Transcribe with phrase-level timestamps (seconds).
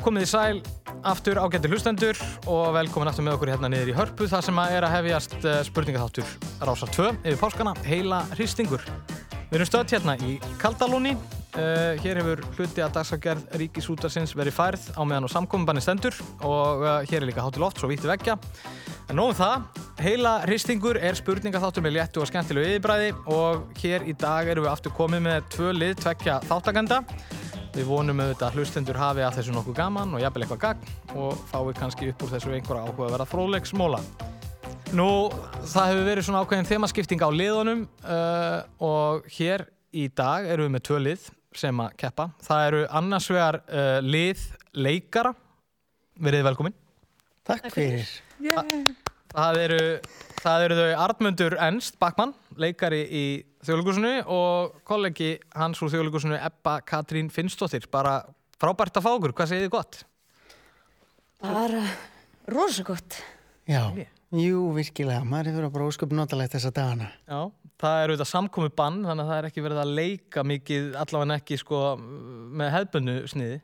[0.00, 0.60] Komið í sæl
[1.04, 4.76] aftur ágættir hlustendur og velkomin aftur með okkur hérna niður í hörpu þar sem að
[4.78, 6.30] er að hefjast eh, spurningaþáttur
[6.64, 8.86] Rásar 2 yfir páskana, heila hristingur.
[9.50, 11.12] Við erum stöðt hérna í Kaldalóni.
[11.50, 16.14] Uh, hér hefur hluti að dagsagerð Ríkisútarsins verið færð á meðan og samkominbanni stendur
[16.46, 18.36] og uh, hér er líka hátil oft, svo vítti vekkja.
[19.10, 24.14] En nóðum það, heila hristingur er spurningaþáttur með léttu og skemmtilegu yfirbræði og hér í
[24.14, 27.02] dag erum við aftur komið með tvö lið, tvekja þáttakenda.
[27.70, 31.42] Við vonum auðvitað að hlustendur hafi að þessu nokkuð gaman og jafnvel eitthvað gagn og
[31.52, 34.00] fái kannski upp úr þessu einhverja áhuga að vera fróðleiksmóla.
[34.98, 35.06] Nú,
[35.70, 40.74] það hefur verið svona ákveðin þemaskipting á liðunum uh, og hér í dag erum við
[40.74, 41.28] með tvö lið
[41.60, 42.26] sem að keppa.
[42.42, 44.42] Það eru annars vegar uh, lið
[44.74, 45.32] leikara.
[46.18, 46.74] Verið velkomin.
[47.46, 48.10] Takk fyrir.
[49.30, 49.84] Það eru,
[50.42, 53.24] það eru þau Artmundur Ernst Backmann, leikari í
[53.66, 57.86] þjóðlíkusinu og kollegi hans úr þjóðlíkusinu Ebba Katrín Finnsdóttir.
[57.92, 58.20] Bara
[58.60, 60.00] frábært að fá okkur, hvað segir þið gott?
[61.40, 61.84] Bara
[62.50, 63.20] rosa gott.
[63.68, 63.82] Já,
[64.34, 65.24] jú, virkilega.
[65.24, 67.10] Maður hefur bara ósköp notalegt þessa dagana.
[67.28, 67.40] Já,
[67.80, 71.40] það eru þetta samkomi bann, þannig að það er ekki verið að leika mikið, allavega
[71.40, 73.60] ekki sko með hefbundu sniði.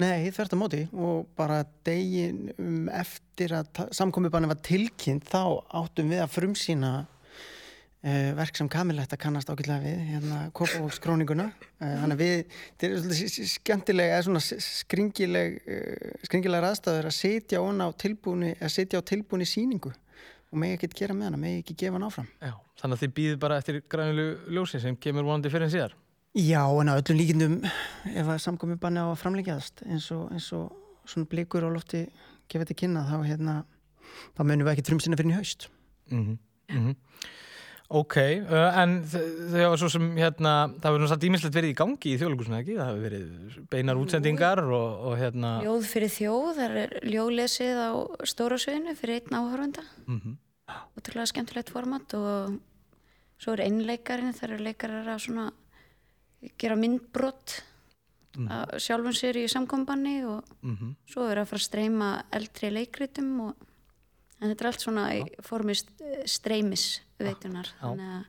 [0.00, 6.08] Nei, þvert á móti og bara degin um eftir að samkomiðbanni var tilkynnt þá áttum
[6.08, 6.92] við að frumsýna
[8.04, 11.48] uh, verk sem Kamiletta kannast ákveðlega við, hérna Kópavókskróninguna.
[11.78, 17.16] Uh, þannig að við, þetta er svolítið skemmtileg, eða svona skringileg, uh, skringilegar aðstæður að
[17.16, 19.92] setja á tilbúni, að setja á tilbúni síningu
[20.50, 22.30] og megi ekki gera með hana, megi ekki gefa hana áfram.
[22.42, 25.96] Já, þannig að þið býðið bara eftir grænulu ljósi sem kemur vonandi fyrir en síðar.
[26.34, 30.50] Já, en á öllum líkindum ef að samkomið banni á að framleikjaðast eins og, eins
[30.54, 30.70] og
[31.10, 32.04] svona blikur á lofti
[32.50, 33.54] gefa þetta kynna, þá hérna
[34.36, 35.30] þá munum við ekki trumsina fyrir
[37.90, 42.18] Ok, uh, en hafa svo sem hérna, það hefur náttúrulega ímislegt verið í gangi í
[42.20, 42.76] þjóðlugusinu, ekki?
[42.78, 47.90] Það hefur verið beinar útsendingar og, og hérna Ljóð fyrir þjóð, það er ljóðlesið á
[48.30, 50.36] stóra sögunu fyrir einn áhörvenda mm -hmm.
[50.94, 52.60] Ótrúlega skemmtilegt format og
[53.42, 55.50] svo er einleikarinn, það eru leikarar að svona
[56.58, 57.56] gera myndbrott
[58.38, 58.78] mm.
[58.78, 60.94] sjálfum sér í samkombanni og mm -hmm.
[61.06, 63.54] svo er að fara að streyma eldri leikritum og
[64.40, 65.76] en þetta er allt svona í formi
[66.28, 66.90] streymis
[67.20, 68.28] veitunar þannig að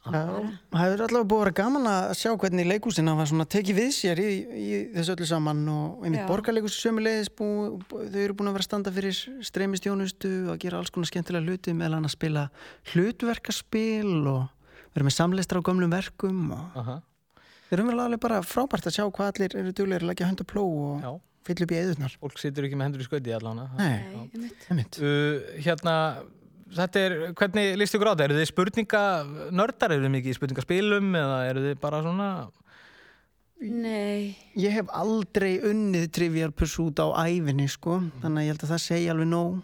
[0.00, 3.90] það hefur allavega búið að vera gaman að sjá hvernig leikúsin hafa svona tekið við
[3.92, 8.68] sér í, í þessu öllu saman og einmitt borgarleikus sömulegis þau eru búin að vera
[8.68, 12.46] standa fyrir streymistjónustu og að gera alls konar skemmtilega hluti meðal hann að spila
[12.94, 14.42] hlutverkaspil og
[14.94, 17.02] vera með samleistra á gömlum verkum og uh -huh.
[17.68, 20.44] við erum vel alveg bara frábært að sjá hvað allir eru duglegir að leggja hönda
[20.48, 21.20] pló og Já.
[21.46, 25.40] Fylla upp í eðurnar Fólk situr ekki með hendur í skauti allavega Nei, einmitt uh,
[25.60, 25.94] Hérna,
[26.76, 28.28] þetta er, hvernig líst ykkur á þetta?
[28.28, 29.96] Eru þið spurninganördar?
[29.96, 32.30] Eru þið mikið í spurningaspilum eða eru þið bara svona
[33.60, 38.72] Nei Ég hef aldrei unnið Trivial Pursuit á æfinni sko þannig að ég held að
[38.74, 39.58] það segja alveg nóg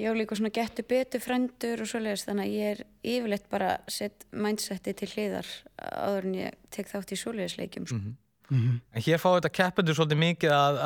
[0.00, 3.72] Ég hef líka svona getur betur frendur og svoleiðis þannig að ég er yfirleitt bara
[3.90, 7.98] sett mindseti til hliðar áður en ég tek þátt í svoleiðisleikjum sko.
[7.98, 8.14] mm -hmm.
[8.50, 8.80] Mm -hmm.
[8.94, 10.78] En hér fá þetta keppendur svolítið mikið að,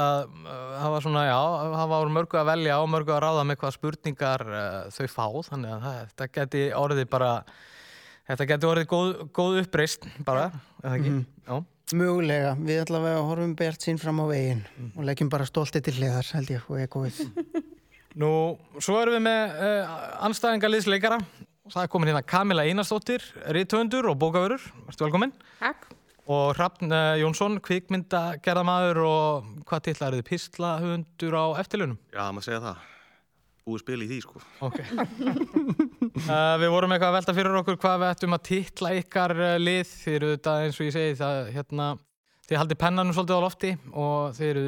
[0.78, 1.40] hafa svona, já,
[1.74, 5.26] hafa ára mörgu að velja og mörgu að ráða með hvað spurningar uh, þau fá,
[5.48, 7.44] þannig að það, þetta geti orðið bara,
[8.28, 10.50] þetta geti orðið góð, góð uppreist bara,
[10.82, 11.10] eða ekki?
[11.10, 11.64] Mm -hmm.
[11.92, 14.92] Mögulega, við allavega horfum bert sín fram á veginn mm.
[14.96, 17.18] og leggjum bara stoltið til hliðar, held ég, og ég góðið.
[18.20, 18.30] Nú,
[18.78, 19.92] svo erum við með uh,
[20.28, 21.18] anstæðingarliðsleikara,
[21.68, 25.36] það er komin hérna Kamila Einarstóttir, rítvöndur og bókavörur, verður velkominn.
[25.60, 25.92] Takk.
[26.24, 26.88] Og Hrafn
[27.20, 30.28] Jónsson, kvikmyndagerðamaður og hvað tilla eru þið?
[30.30, 31.98] Pislahundur á eftirlunum?
[32.14, 32.90] Já, maður segja það.
[33.64, 34.40] Búið spil í því, sko.
[34.64, 34.78] Ok.
[36.24, 39.94] uh, við vorum eitthvað að velta fyrir okkur hvað við ættum að tilla ykkar lið.
[40.02, 41.86] Þið eru þetta, eins og ég segi, það, hérna,
[42.48, 44.64] þið haldi pennanum svolítið á lofti og þið eru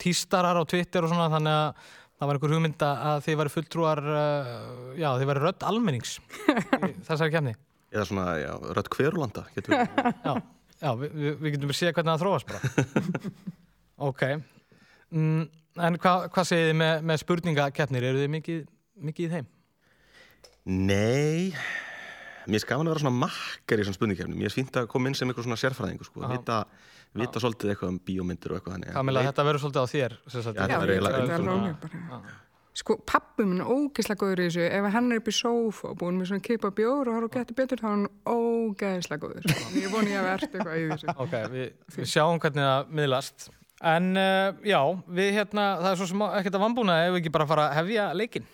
[0.00, 1.86] tístarar á Twitter og svona, þannig að
[2.16, 4.52] það var einhver hugmynda að þið væri fulltrúar, uh,
[4.96, 7.56] já, þið væri rödd almennings í þessari kemni.
[7.92, 10.44] Eða svona, já, rödd hverulanda, getur við.
[10.80, 10.86] Já.
[10.86, 13.32] Já, við, við getum að sé hvernig það þróast bara.
[14.08, 14.24] ok.
[15.16, 15.42] Mm,
[15.88, 18.08] en hvað hva segir þið með, með spurningakeppnir?
[18.10, 18.62] Eru þið mikið,
[19.08, 19.50] mikið í þeim?
[20.66, 21.52] Nei.
[22.46, 24.38] Mér er skaman að vera svona makkar í svona spurningkeppnum.
[24.38, 26.22] Mér er fínt að koma inn sem eitthvað svona sérfræðingu, sko.
[26.30, 26.60] Vita,
[27.18, 28.92] vita svolítið eitthvað um bíómyndir og eitthvað þannig.
[28.94, 30.18] Kamila, þetta verður svolítið á þér.
[30.26, 32.20] Já, þetta verður eiginlega.
[32.76, 34.64] Sko, pappi minn er ógeðslega góður í þessu.
[34.76, 37.32] Ef hann er upp í sófa og búin með svona kipa bjór og har og
[37.32, 39.46] getur betur, þá er hann ógeðslega góður.
[39.80, 41.14] Ég voni ég að verða eitthvað í þessu.
[41.24, 43.48] Ok, við, við sjáum hvernig það miðlast.
[43.94, 44.80] En uh, já,
[45.20, 47.78] við hérna, það er svo sem ekkert að vambúna ef við ekki bara fara að
[47.80, 48.50] hefja leikin.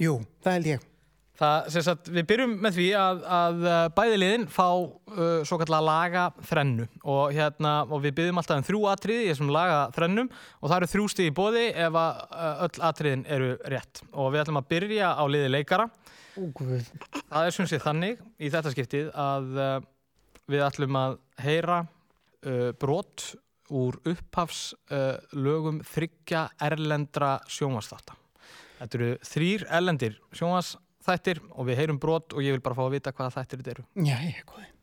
[0.00, 0.90] Jú, það held ég.
[1.34, 5.82] Það, sagt, við byrjum með því að, að uh, bæði liðin fá uh, svo kallar
[5.82, 10.30] laga þrennu og, hérna, og við byrjum alltaf um þrjú atriði í þessum laga þrennum
[10.30, 14.30] og það eru þrjú stíð í bóði ef að uh, öll atriðin eru rétt og
[14.30, 15.88] við ætlum að byrja á liði leikara
[16.54, 16.86] guð.
[17.30, 19.76] Það er sé þannig í þetta skiptið að uh,
[20.50, 23.32] við ætlum að heyra uh, brot
[23.74, 28.14] úr upphafs uh, lögum þryggja erlendra sjónvarsþátta.
[28.78, 30.18] Þetta eru þrýr erlendir
[31.04, 33.74] sjónvarsþættir og við heyrum brot og ég vil bara fá að vita hvaða þættir þetta
[33.74, 33.84] eru.
[34.04, 34.73] Já, ég er góði.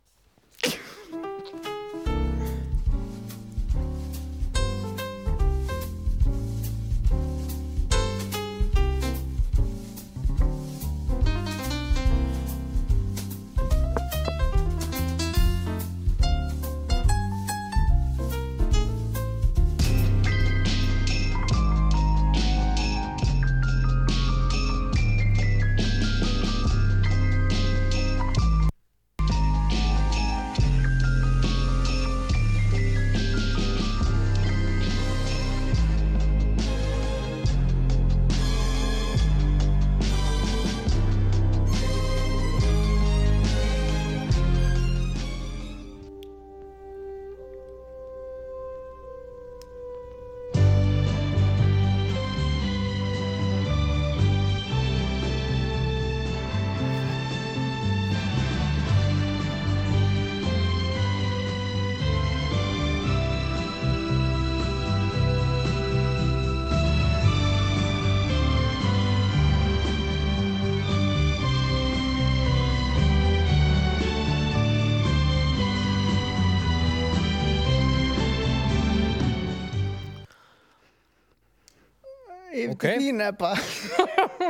[82.81, 82.97] Yfir Ok.
[82.97, 83.51] til þín ebba.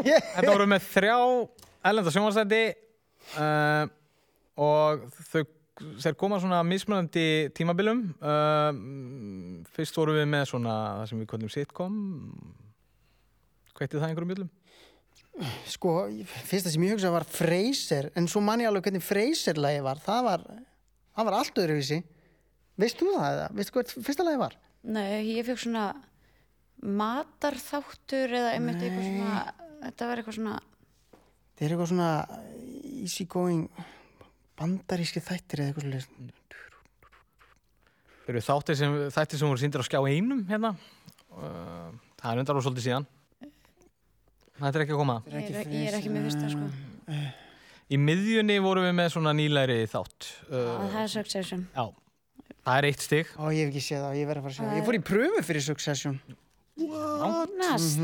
[0.05, 1.17] Þetta voru með þrjá
[1.91, 2.61] erlenda sjónvarsþætti
[3.41, 3.89] uh,
[4.61, 5.43] og þau
[5.81, 8.69] þeir koma svona mismunandi tímabilum uh,
[9.73, 11.95] fyrst voru við með svona það sem við kvöldum sitcom
[13.77, 14.51] Kveitið það einhverjum bjöllum?
[15.71, 15.93] Sko,
[16.45, 20.01] fyrsta sem ég hugsaði var Freyser, en svo man ég alveg hvernig Freyser-lagi var.
[20.03, 20.43] Það var,
[21.15, 21.97] það var allt öðruvísi.
[22.83, 23.47] Veist þú það eða?
[23.57, 24.57] Veist þú hvað fyrsta lagi var?
[24.91, 25.85] Nei, ég fekk svona
[26.81, 29.41] matarþáttur eða einmitt eitthvað svona,
[29.85, 30.59] þetta var eitthvað svona,
[31.61, 32.11] Það er eitthvað svona
[33.05, 33.67] easy going
[34.57, 36.31] bandaríski þættir eða eitthvað.
[38.25, 41.91] Þeir eru þættir sem, þættir sem voru síndir á skjá einum hérna uh,
[42.21, 43.07] það er undar og svolítið síðan
[44.61, 46.67] Þetta er ekki að koma er ég ekki er, ég er ekki með fyrsta sko.
[47.91, 51.65] Í miðjunni vorum við með svona nýlæri þátt það er Succession.
[51.73, 51.85] Já,
[52.65, 54.59] það er eitt stig Ó, ég hef ekki séð það, ég verð að fara að
[54.59, 54.77] séð það.
[54.81, 56.21] Ég fór í pröfu fyrir Succession.
[56.79, 57.99] Nast.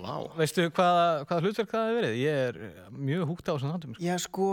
[0.00, 0.16] Vá.
[0.38, 2.16] Veistu hvaða, hvaða hlutverk það hefur verið?
[2.20, 4.04] Ég er uh, mjög húgt á þessum þáttum sko.
[4.04, 4.48] Já, sko,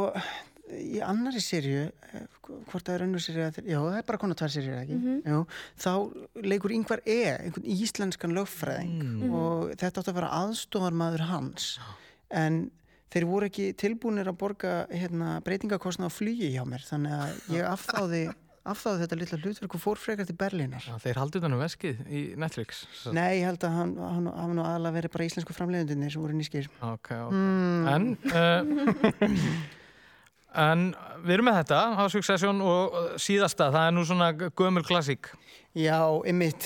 [0.77, 4.53] í annari sériu, eh, hvort það er önnur sériu, já, það er bara konar tvær
[4.55, 4.97] sériu, ekki?
[5.27, 5.43] Jú,
[5.83, 5.91] þá
[6.47, 11.69] leikur yngvar E, einhvern íslenskan lögfræðing og þetta átti að vera aðstofarmaður hans.
[12.31, 12.65] En
[13.13, 17.69] þeir voru ekki tilbúinir að borga hérna, breytingakostna á flugi hjá mér, þannig að ég
[17.69, 18.23] afþáði,
[18.73, 20.83] afþáði þetta litla hlutverk og fór frekar til Berlínar.
[20.83, 23.15] Já, Þeir haldi utan um veskið í Netflix svo.
[23.17, 26.37] Nei, ég held að hann hann hafa nú aðalega verið bara íslensku framleiðundinni sem voru
[26.37, 26.69] nýskir.
[26.85, 27.41] Ok, ok
[27.95, 29.49] En uh,
[30.57, 30.87] En
[31.21, 35.29] við erum með þetta á Succession og síðasta það er nú svona gömul klassík
[35.77, 36.63] Já, ymmit,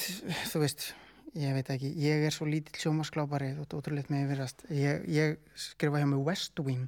[0.48, 0.86] þú veist,
[1.36, 4.64] ég veit ekki, ég er svo lítill sjómasklápari, þú ert ótrúleitt með yfirast.
[4.72, 6.86] Ég, ég skrifa hjá mig West Wing,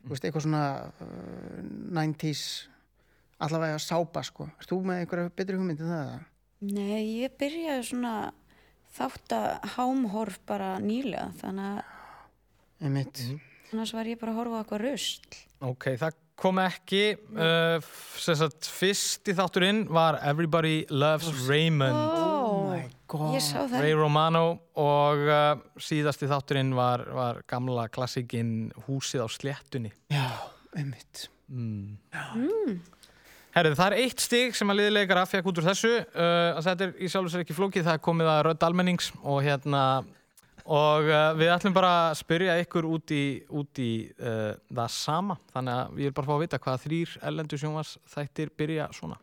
[0.00, 0.62] þú veist, eitthvað svona
[1.04, 1.58] uh,
[1.98, 2.44] 90s,
[3.42, 4.48] allavega sápa, sko.
[4.60, 6.12] Er þú með einhverja betri hugmyndi en það?
[6.12, 6.20] eða?
[6.72, 8.16] Nei, ég byrjaði svona
[8.96, 11.98] þátt að hámhorf bara nýlega, þannig að
[12.82, 13.20] Ymmit,
[13.70, 15.36] annars var ég bara að horfa á eitthvað rusl.
[15.62, 17.02] Ok, það kom ekki
[17.38, 22.98] uh, sagt, fyrsti þátturinn var Everybody Loves Raymond
[23.42, 23.76] sá það.
[23.84, 24.46] Ray Romano
[24.80, 30.26] og uh, síðasti þátturinn var, var gamla klassikinn Húsið á sléttunni Já,
[30.80, 31.28] ymmit.
[33.52, 36.86] Herrið, það er eitt stig sem að liðilegara fekk út úr þessu uh, að þetta
[36.86, 39.82] er í sjálf og sér ekki flókið það er komið að rödd almennings og hérna
[40.62, 43.90] og uh, við ætlum bara að spyrja ykkur út í, út í
[44.22, 47.92] uh, það sama þannig að ég vil bara fá að vita hvaða þrýr ellendu sjónvars
[48.14, 49.20] þættir byrja svona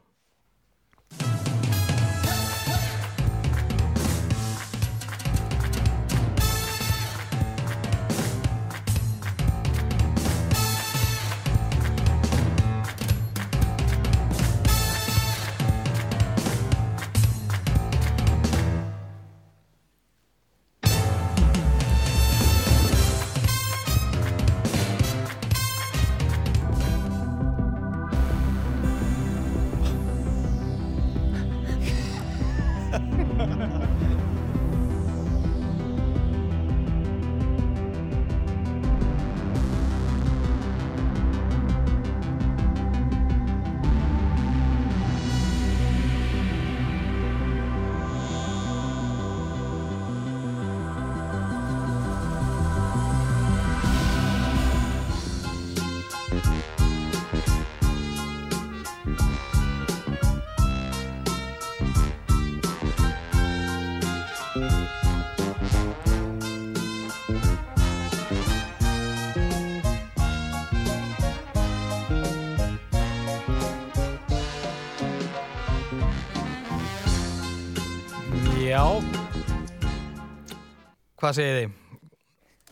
[81.29, 81.73] Hvað segið þið?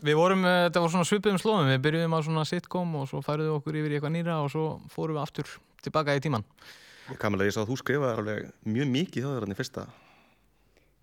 [0.08, 3.20] Við vorum, eh, þetta var svona svipuðum slóðum Við byrjuðum á svona sitcom og svo
[3.22, 5.52] færuðum við okkur yfir í eitthvað nýra og svo fórum við aftur
[5.86, 6.46] tilbaka í tíman
[7.22, 9.84] Kamilega, ég sá að þú skrifaði alveg mjög mikið hjá þér hann í fyrsta.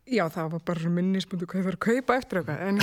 [0.05, 2.59] Já, það var bara minnisbundu hvað ég var að kaupa eftir eitthvað.
[2.67, 2.83] En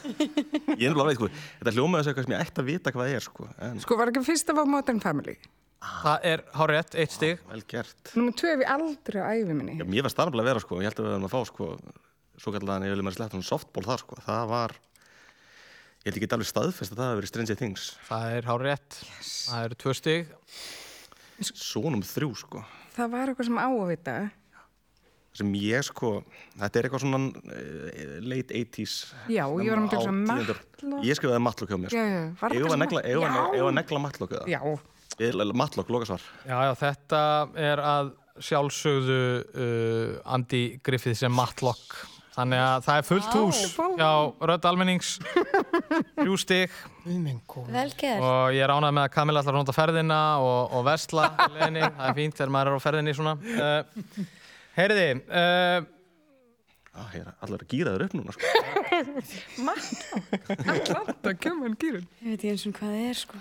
[0.82, 1.30] Ég er nefnilega veit, sko,
[1.62, 3.48] þetta hljómaði þessu eitthvað sem ég ætti að vita hvað það er, sko.
[3.64, 5.38] En sko, var ekki fyrsta var Modern Family.
[6.02, 8.12] Það er hárétt, eitt stig vel gert.
[8.12, 9.78] Númer tvö ég aldrei á æfi minni.
[9.80, 10.82] Já, mér var starflega að vera, sko.
[10.82, 11.70] Ég held að við verðum að fá, sko,
[12.40, 14.18] svo kallan ég vil maður sletta softball þar, sko.
[14.24, 14.74] Það var,
[16.04, 17.88] ég held ekki alveg staðfest að það hefur verið Stranger Things.
[18.08, 20.32] Það er hárétt Það eru tvö stig
[21.50, 22.64] Svonum þrjú, sko.
[22.94, 24.16] Það var eitthvað sem á að vita.
[25.34, 26.10] sem ég sko,
[26.60, 28.92] þetta er eitthvað svona uh, late 80s
[29.26, 31.00] Já, ég var að mynda að matla.
[31.02, 32.04] Ég skrifaði matlock hjá mér Já,
[32.38, 32.68] sko.
[32.70, 33.32] að negla, eða?
[34.46, 34.60] já.
[35.54, 37.24] Matlock, lokasvar Já, já, þetta
[37.66, 38.12] er að
[38.42, 41.98] sjálfsögðu uh, Andy Griffith sem Matlock
[42.34, 43.58] Þannig að það er fullt hús
[43.94, 44.10] hjá
[44.50, 45.10] Rödd Almennings.
[47.70, 48.22] Vel gert.
[48.24, 51.48] og ég er ánægð með að Kamila ætlar að nota ferðina og, og vesla í
[51.54, 51.82] leiðinni.
[51.84, 53.80] það er fínt þegar maður er á ferðinni svona uh,
[54.74, 55.86] Heyriði uh,
[56.98, 58.46] ah, ég er allar að gýra þér upp núna sko.
[60.74, 62.08] Atlanta, kemur gýrun.
[62.24, 63.36] Ég veit ekki eins og hvað það er sko.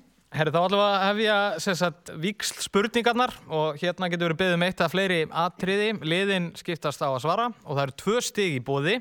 [0.30, 4.56] Herri, þá ætlum við að hefja sem sagt, víksl spurningarnar og hérna getur verið beðið
[4.60, 5.88] um eitt að fleiri atriði.
[6.06, 9.00] Liðin skiptast á að svara og það eru tvö stig í bóði.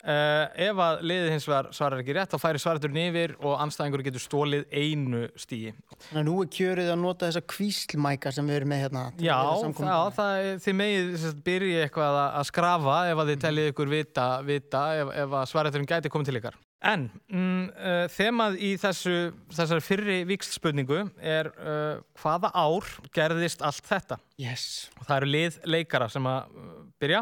[0.00, 4.02] Uh, ef að liðið hins vegar svarar ekki rétt þá færi svaraturinn yfir og anstæðingur
[4.06, 5.74] getur stólið einu stigi.
[6.06, 9.02] Þannig að nú er kjörið að nota þessa kvíslmæka sem við erum með hérna.
[9.20, 13.70] Já, að vera það, þið megið byrja eitthvað að, að skrafa ef að þið teljið
[13.74, 16.58] ykkur vita, vita ef, ef að svaraturinn gæti komið til ykkar.
[16.80, 19.16] En mm, uh, þemað í þessu,
[19.52, 24.16] þessari fyrri víkslspurningu er uh, hvaða ár gerðist allt þetta?
[24.40, 24.88] Yes.
[24.96, 26.70] Og það eru lið leikara sem að uh,
[27.02, 27.20] byrja.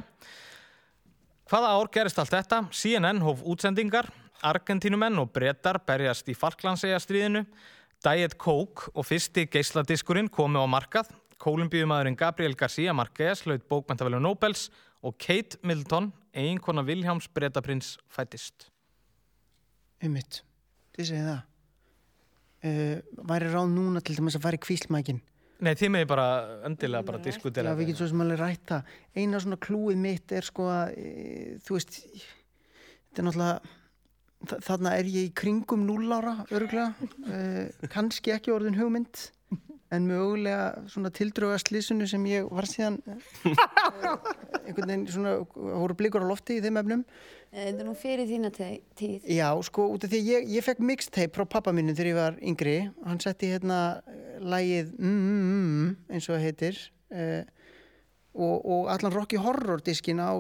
[1.49, 2.61] Hvaða ár gerist allt þetta?
[2.71, 4.07] CNN hóf útsendingar,
[4.47, 7.43] Argentínumenn og brettar berjast í Falklandseyjastríðinu,
[8.05, 11.11] Diet Coke og fyrsti geisladiskurinn komu á markað,
[11.43, 14.69] Kolumbíumadurinn Gabriel García Marquez hlaut bókmentavelju Nobels
[15.03, 18.69] og Kate Middleton, eiginkona Viljáms bretaprins, fættist.
[20.05, 20.43] Ummitt.
[20.97, 21.41] Þið segið það.
[22.59, 25.21] Uh, væri ráð núna til dæmis að fara í kvíslmækin.
[25.63, 26.25] Nei, þið meði bara
[26.69, 28.93] endilega bara diskutera Já, við getum svo sem alveg rætt það.
[29.19, 33.73] Eina svona klúið mitt er sko að, e, þú veist, þetta er náttúrulega,
[34.53, 36.95] þa- þarna er ég í kringum 0 ára, örgulega.
[37.27, 39.25] Uh, kannski ekki orðin hugmynd,
[39.95, 43.19] en mögulega svona tildröga slísunu sem ég var síðan, uh,
[44.67, 47.05] einhvern veginn svona, voru blikur á lofti í þeim efnum.
[47.49, 49.29] Þetta er nú fyrir þína tíð.
[49.33, 52.41] Já, sko, út af því ég, ég fekk mixtape frá pappa mínu þegar ég var
[52.53, 52.77] yngri.
[53.09, 56.83] Hann setti hérna eh, lagið mm, mm, mm, eins og það heitir
[57.15, 57.41] uh,
[58.39, 60.37] og, og allan Rocky Horror diskin á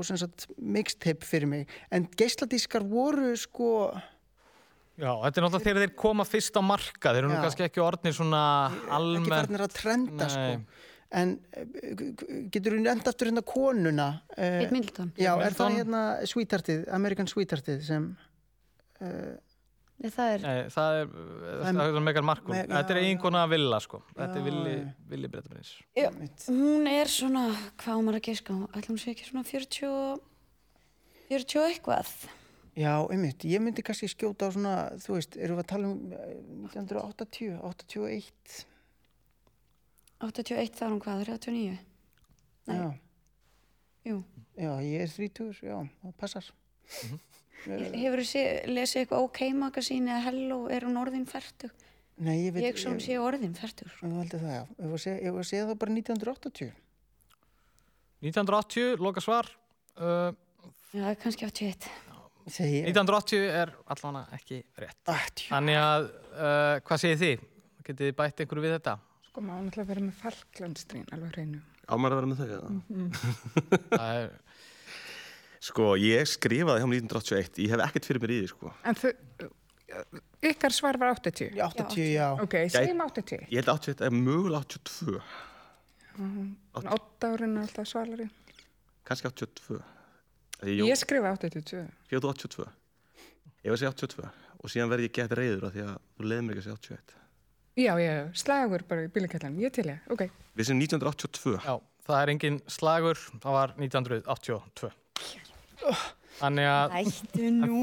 [0.60, 1.72] mixtape fyrir mig.
[1.90, 3.72] En geisladiskar voru sko,
[4.98, 7.42] Já, þetta er náttúrulega þegar þeir koma fyrst á markað, þeir eru nú Já.
[7.46, 8.42] kannski ekki orðnir svona
[8.74, 9.30] ekki almennt.
[9.34, 10.30] farnir að trenda Nei.
[10.34, 10.86] sko.
[11.18, 11.62] En uh,
[12.52, 14.08] getur við nefnd aftur hérna konuna?
[14.34, 15.12] Uh, Kate Middleton.
[15.16, 15.60] Já, er Middleton.
[15.60, 18.08] það hérna Sweetheartið, American Sweetheartið sem...
[19.98, 21.08] Nei, Það er, Nei, það er,
[21.64, 22.52] það er megar markum.
[22.54, 23.98] Me- Þetta er já, eiginkona Villa, sko.
[24.14, 24.74] Þetta er Villi.
[25.10, 25.72] Villi Bretaprins.
[25.98, 26.06] Já,
[26.46, 27.48] hún er svona,
[27.82, 30.20] hvað á maður að giska, ætlum hún sé ekki svona 40, og-
[31.32, 32.12] 40 og eitthvað.
[32.78, 36.12] Já, einmitt, ég myndi kannski skjóta á svona, þú veist, erum við að tala um
[36.14, 36.34] eh,
[36.68, 38.58] 1980, 81,
[40.22, 41.78] 81 þá er hún hvað, 39?
[42.68, 42.76] Nei.
[42.78, 42.86] já,
[44.12, 44.20] Jú.
[44.54, 46.52] já, ég er 30, já, það passar.
[47.66, 51.72] Hefur þú lesið eitthvað OK magasín eða Hello, er hún orðin færtug?
[52.18, 53.90] Nei, ég veit, Ég svo hún sé orðin færtug.
[54.02, 54.62] ég veldi það, já,
[55.02, 56.70] segja, ef að segja það bara 1980.
[58.22, 59.50] 1980, loka svar.
[59.98, 60.30] Uh,
[60.94, 61.90] Já, kannski 81.
[62.48, 62.88] Segi ég.
[62.90, 65.44] 1980 er allavega ekki rétt.
[65.48, 67.46] Þannig að, uh, hvað segir þið?
[67.88, 68.94] Getið þið bætt einhverju við þetta?
[69.28, 71.62] Sko, maður náttúrulega vera með Falklandstrín, alveg hreinu.
[71.88, 72.70] Ámar að vera með þau eða?
[73.92, 74.30] Það er,
[75.68, 78.98] Sko, ég skrifaði hjá mér 1981 Ég hef ekkert fyrir mér í því, sko En
[78.98, 79.10] þau,
[80.52, 81.56] ykkar svar var 80?
[81.58, 82.26] Já, 80, já.
[82.44, 83.48] Ok, segjum 80.
[83.50, 85.18] Ég held að 81 er mögulega 82
[86.18, 88.26] Ótta árin er alltaf svalari.
[89.06, 89.78] Kannski 82
[90.66, 91.84] Jó, Ég skrifa 82.
[92.10, 92.66] ég 82
[93.62, 96.28] Ég var að segja 82 Og síðan verði ég gett reyður af Því að þú
[96.32, 97.18] leiði mér ekki að segja 81
[97.78, 99.54] Já, já, slagur bara í bílakjallan.
[99.62, 100.24] Ég til ég, ok.
[100.58, 101.74] Við sem 1982 já,
[102.08, 104.88] það er engin slagur, það var 1982.
[106.40, 107.82] Þannig að Ættu nú.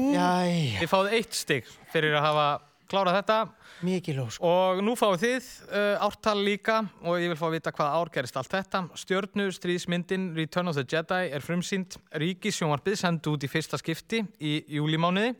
[0.76, 2.44] Þið fáið eitt stig fyrir að hafa
[2.90, 3.38] klára þetta
[3.86, 4.38] Mikið lós.
[4.44, 8.12] og nú fáið þið uh, ártal líka og ég vil fá að vita hvað ár
[8.14, 8.82] gerist allt þetta.
[8.98, 14.58] Stjörnu stríðsmyndin Return of the Jedi er frumsýnd Ríkisjónvarpið sendu út í fyrsta skipti í
[14.78, 15.34] júlimániði.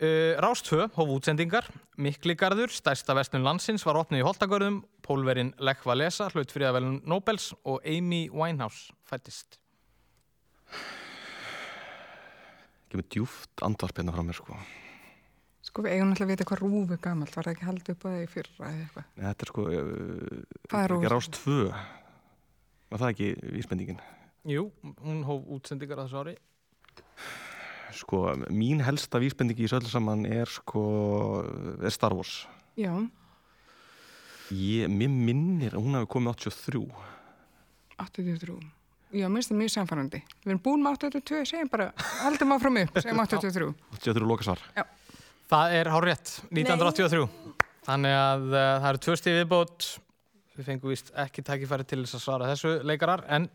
[0.00, 1.66] Uh, Rástvö hóf útsendingar,
[2.00, 7.84] Mikligarður, stærsta vestnum landsins, var opnið í Holtagörðum, Pólverinn Lech Walesa, hlaut fríðavelun Nobels og
[7.84, 9.60] Amy Winehouse fættist.
[12.90, 14.56] Kemur djúft andvarp hérna frá mér sko.
[15.70, 18.04] Sko við eigum náttúrulega að vita hvað rúf er gamalt, var það ekki haldið upp
[18.08, 19.04] að það í fyrra eða eitthvað?
[19.14, 20.40] Nei, Þetta er sko, uh,
[20.72, 21.58] Hvað er ekki rást tvö.
[22.90, 24.00] Var það ekki vísbendingin?
[24.50, 24.64] Jú,
[25.04, 26.34] hún hóf útsendingar á þessu ári.
[28.00, 30.82] Sko, mín helsta vísbendingi í þessu öllu saman er sko,
[31.78, 32.44] er Star Wars.
[32.78, 32.92] Já,
[34.50, 36.80] Ég, mér minnir að hún hafi komið 83.
[38.02, 38.56] 83.
[39.14, 40.20] Já, minnst það mjög samfærandi.
[40.42, 41.86] Við erum búin með 82, segjum bara,
[42.24, 43.68] haldum áfram upp, segjum 83.
[44.00, 44.64] 83 lokasvar.
[45.50, 47.24] Það er hár rétt, 1983.
[47.82, 49.86] Þannig að uh, það eru tvö stíð viðbót.
[50.54, 53.48] Við fengum vist ekki tækifæri til þess að svara þessu leikarar, en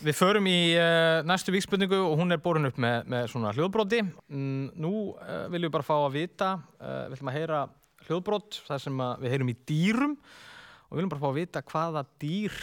[0.00, 4.00] við förum í uh, næstu víkspurningu og hún er borin upp með, með svona hljóðbróti.
[4.32, 6.48] Mm, nú uh, viljum við bara fá að vita,
[6.80, 7.60] við ætlum að heyra
[8.06, 12.06] hljóðbrót, þar sem við heyrum í dýrum og við viljum bara fá að vita hvaða
[12.22, 12.56] dýr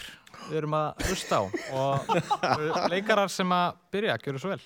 [0.47, 2.10] við erum að hlusta á og
[2.41, 4.63] það leikarar sem að byrja, gjöru svo vel.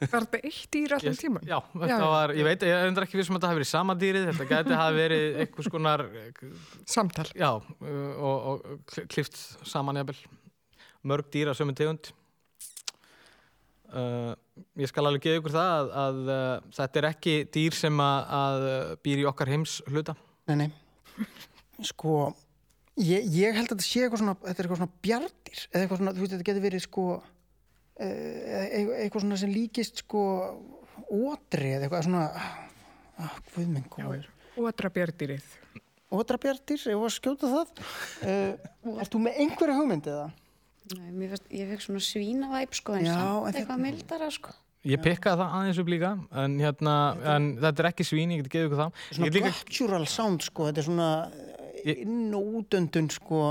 [0.00, 1.42] Var þetta eitt dýr allan Ég- tíman?
[1.44, 2.04] Já, þetta Já.
[2.08, 4.46] var, ég veit, ég er endur ekki við sem þetta hafi verið sama dýrið, þetta
[4.48, 6.04] gæti hafi verið einhvers konar,
[6.88, 7.26] Samtal.
[7.36, 9.36] já, og, og kl- klift
[9.68, 10.16] saman jafnvel,
[11.04, 12.12] mörg dýr af sömu tegund.
[13.90, 14.36] Uh,
[14.78, 18.20] ég skal alveg gefa ykkur það að, að uh, þetta er ekki dýr sem að,
[18.38, 20.14] að uh, býr í okkar heims hluta.
[20.46, 21.26] Nei, nei.
[21.88, 22.12] Sko,
[23.02, 26.00] ég, ég held að þetta sé eitthvað svona, þetta er eitthvað svona bjardir, eða eitthvað
[26.04, 27.06] svona, þú veist, þetta getur verið sko,
[28.00, 30.22] eitthvað svona sem líkist sko,
[31.10, 32.26] ódri eða eitthvað svona,
[33.20, 34.28] ah, hvað minn góður.
[34.60, 35.56] Ótra björndýrið.
[36.10, 37.68] Ódrabjardir, ef að skjóta það.
[38.26, 40.24] Uh, ert þú með einhverja hugmynd eða?
[40.96, 44.54] Nei, mér fannst, ég fekk svona svínavæp sko, en samt eitthvað mildara sko.
[44.90, 46.10] Ég pikkaði það aðeins upp líka,
[46.40, 46.94] en, hérna,
[47.36, 49.02] en þetta er ekki svín, ég get gefa ykkur það.
[49.12, 52.02] Svona Ég líka, natural sound, sko, þetta er svona Ég- ég...
[52.08, 53.42] inn og útöndun, sko.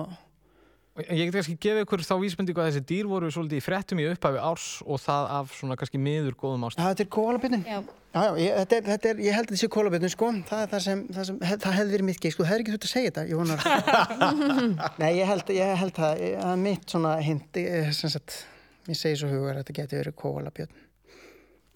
[1.06, 4.08] Ég get kannski gefa ykkur þá vísbendingu að þessi dýr voru svolítið í fréttum í
[4.12, 6.80] upphafi árs og það af svona kannski miður góðum ást.
[6.82, 7.64] Þetta er kólabitnin.
[7.70, 10.28] Já, Já, já, ég, þetta er, þetta er, ég held að þetta sé kólabitnin, sko.
[10.50, 12.42] Það er það sem, það sem, hef, það hefði verið mitt geið, sko.
[12.46, 13.60] Það hefði ekki þurft að segja þetta, ég vonar.
[15.04, 18.40] Nei, ég held, ég held það, ég- það er mitt svona hint, ég, sem sagt,
[18.90, 20.74] ég segi svo hugar að þetta geti verið kólabjörn.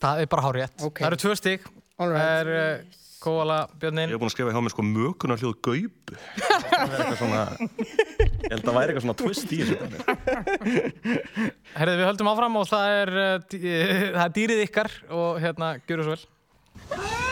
[0.08, 0.76] Það er bara hár rétt.
[0.90, 1.04] Ok.
[1.04, 1.70] Það eru tvö stík.
[2.02, 2.98] All right.
[3.24, 4.10] Kóala Ég björnin.
[4.12, 6.14] hef búin að skrifa hjá mér sko mökunar hljóð gaup.
[6.44, 9.76] Það er eitthvað svona, ég held að það væri eitthvað svona twist í þessu.
[11.78, 14.92] Herðu, við höldum áfram og það er, uh, dý, það er dýrið ykkar
[15.24, 17.23] og hérna, gjöru svo vel.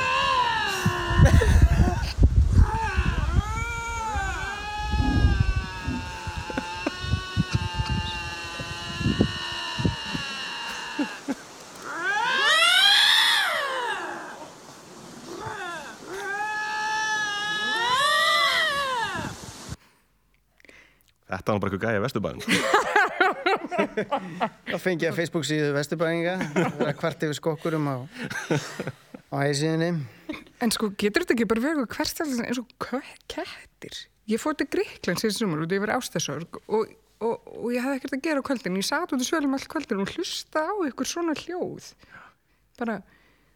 [21.41, 22.41] Þetta var bara eitthvað gæja vesturbæðin.
[24.69, 27.95] Þá fengi ég að Facebook síðu Vesturbæðinga, það er kvart yfir skokkurum á,
[29.34, 29.88] á æsíðinni.
[30.62, 32.67] En sko, getur þetta ekki bara verið hverstæðlega eins og
[33.34, 33.95] kettir?
[34.30, 36.91] Ég fór til Gríkland síðan sumar út yfir ástæðsorg og,
[37.25, 38.77] og, og ég hafði ekkert að gera á kvöldin.
[38.80, 41.89] Ég satt út í svölum all kvöldin og hlusta á ykkur svona hljóð.
[42.77, 42.99] Bara,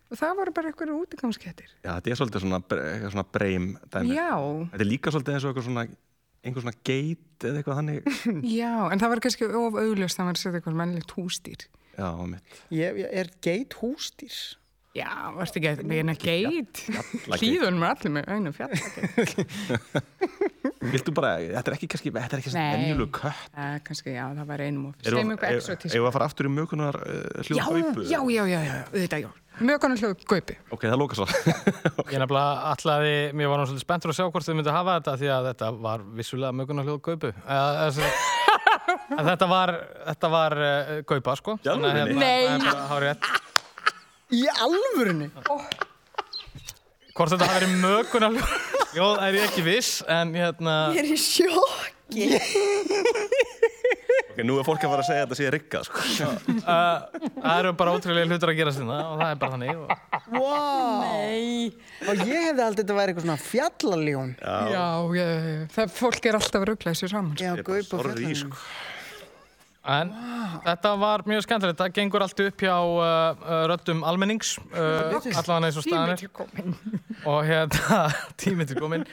[0.10, 1.70] og það voru bara ykkur útigamskettir.
[1.86, 4.18] Já, þetta er svolítið svona, eitthvað svona breym dæmi.
[4.18, 4.34] Já,
[4.74, 5.86] Þetta er líka svolítið eins og eitthvað svona,
[6.46, 8.12] einhver svona geit eða eitthvað þannig.
[8.60, 11.66] já, en það var kannski of augljóst að maður setja eitthvað mennilegt hústýr.
[11.96, 12.62] Já, mitt.
[12.76, 14.38] Ég, ég er geit hústýr.
[14.96, 16.80] Já, varstu ekki að beina geit?
[17.28, 19.34] Hlýðunum er allir með einu fjallageit.
[20.94, 22.78] Viltu bara, þetta er ekki kannski, þetta er ekki svona Nei.
[22.86, 23.50] venjulegu kött.
[23.52, 27.42] Uh, kannski, já, það var einum og Erum við að fara aftur í mökunar uh,
[27.42, 28.06] hljóð Já, gaupu?
[28.08, 29.30] já, já, já, já, þetta, já.
[29.64, 30.56] Mögunar hljóð gaupi.
[30.74, 31.26] Ok, það lóka svo.
[32.12, 35.30] Ég nefnilega allaði, mér var svolítið spenntur að sjá hvort þau myndi hafa þetta því
[35.32, 37.32] að þetta var vissulega mögunar hljóð gaupu.
[37.46, 38.10] Eða, þessi,
[39.16, 39.74] en þetta var,
[40.10, 41.56] þetta var uh, gaupa, sko.
[41.64, 42.00] Í alvörunni?
[42.02, 42.44] Þannig að Nei.
[42.44, 43.30] það er bara hár rétt.
[44.36, 45.30] Í alvörunni?
[47.16, 48.40] Hvort þetta hafi verið mögunar
[48.92, 50.80] hljóð er ég ekki viss, en hérna...
[50.96, 52.28] Ég er í sjokki.
[54.44, 56.30] Nú er fólk að fara að segja að þetta sé riggað, sko.
[56.56, 59.76] Uh, það eru bara ótrúlega hlutur að gera sinna og það er bara þannig.
[59.76, 59.86] Og...
[60.36, 61.06] Wow.
[61.06, 61.70] Nei.
[62.10, 64.34] Og ég hefði aldrei þetta væri eitthvað svona fjallaljón.
[64.42, 64.84] Já, já,
[65.16, 65.62] já.
[65.78, 67.38] Það, fólk er alltaf ruggla þessu saman.
[67.38, 67.46] sko.
[67.46, 68.44] Já, Ég bara gaup og sorry, fjallaljón.
[68.44, 68.60] sko.
[69.96, 70.10] En
[70.66, 71.78] þetta var mjög skemmtilegt.
[71.78, 76.18] Það gengur allt upp hjá uh, uh, röddum almennings, uh, allavega eins og staðan er.
[76.18, 76.78] Tími til komin.
[77.30, 78.00] Og hérna,
[78.42, 79.06] tíminn til komin.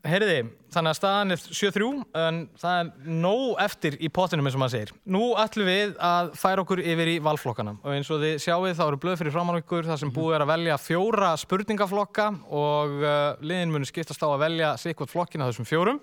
[0.00, 4.62] Heyriði, þannig að staðan er 7-3, en það er nóg eftir í pottinum eins og
[4.62, 4.92] maður segir.
[5.12, 8.80] Nú ætlum við að færa okkur yfir í valflokkana og eins og þið sjáið þá
[8.86, 13.18] eru blöð fyrir framann ykkur þar sem búið er að velja fjóra spurningaflokka og uh,
[13.44, 16.00] liðin munu skiptast á að velja sikkvot flokkina þessum fjórum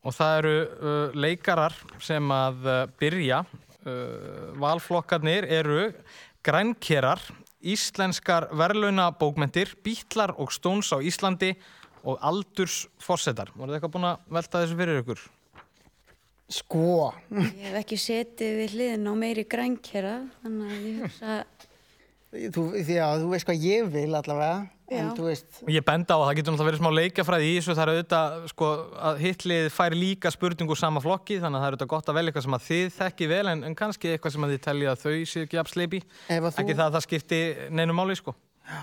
[0.00, 3.42] og það eru uh, leikarar sem að uh, byrja.
[3.84, 5.90] Uh, valflokkarnir eru
[6.44, 7.20] grænkerar,
[7.60, 11.52] íslenskar verðlaunabókmentir, bítlar og stóns á Íslandi
[12.04, 13.52] og aldursforsetar.
[13.56, 15.24] Voruð þið eitthvað búin að velta þessu fyrir ykkur?
[16.50, 16.84] Sko.
[17.30, 21.68] Ég hef ekki setið við hliðin á meiri grænkera, þannig að ég hugsa að
[22.30, 24.58] Þú, því að þú veist hvað ég vil allavega.
[24.90, 25.14] En Já.
[25.16, 27.74] þú veist, Og Ég benda á að það getur náttúrulega verið smá leikafræði í þessu,
[27.74, 28.68] það er auðvitað sko,
[29.08, 32.18] að hitlið fær líka spurningu úr sama flokki, þannig að það er auðvitað gott að
[32.18, 34.94] velja eitthvað sem að þið þekki vel en, en kannski eitthvað sem að þið telja
[34.94, 36.02] að þau séu ekki afsleipi.
[36.30, 37.40] Ekki það að það skipti
[37.74, 38.34] neinu máli, sko.
[38.70, 38.80] Já,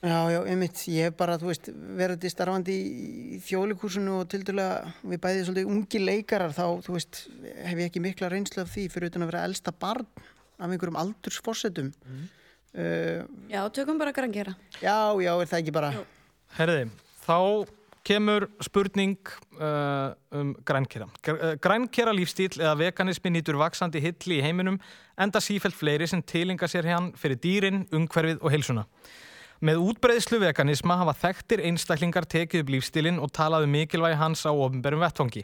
[0.00, 5.22] já, einmitt, ég hef bara, þú veist, verið starfandi í þjóðleikúsinu og til dælulega við
[5.24, 7.24] bæðið svolítið ungi leikarar þá, þú veist,
[7.66, 10.08] hef ég ekki mikla reynslu af því fyrir utan að vera elsta barn
[10.60, 11.92] af einhverjum aldursforsetum.
[12.04, 12.24] Mm.
[12.70, 14.54] Uh, já, tökum bara grænkera.
[14.80, 15.92] já, já, er það ekki bara...
[16.56, 16.88] Herði,
[17.26, 17.38] þá
[18.06, 19.18] kemur spurning
[19.60, 21.08] uh, um grænkera.
[21.24, 24.78] Gr grænkera lífstíl eða veganismi nýtur vaksandi hilli í heiminum
[25.20, 28.86] enda sífælt fleiri sem tilinga sér hann fyrir dýrin, umhverfið og heilsuna.
[29.60, 35.02] Með útbreiðslu veganisma hafa þekktir einstaklingar tekið upp lífstílinn og talaðu mikilvægi hans á ofnberum
[35.04, 35.42] vettfangi.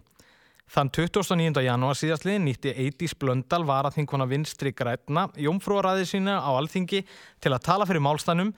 [0.73, 1.61] Þann 29.
[1.61, 7.03] janúar síðastliðin nýtti Eidís Blöndal varaþinguna vinstri grætna jómfrúaræði sína á alþingi
[7.45, 8.55] til að tala fyrir málstænum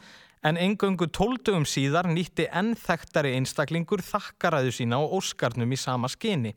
[0.46, 6.54] en engöngu tóltugum síðar nýtti enn þekktari einstaklingur þakkaræðu sína og óskarnum í sama skini.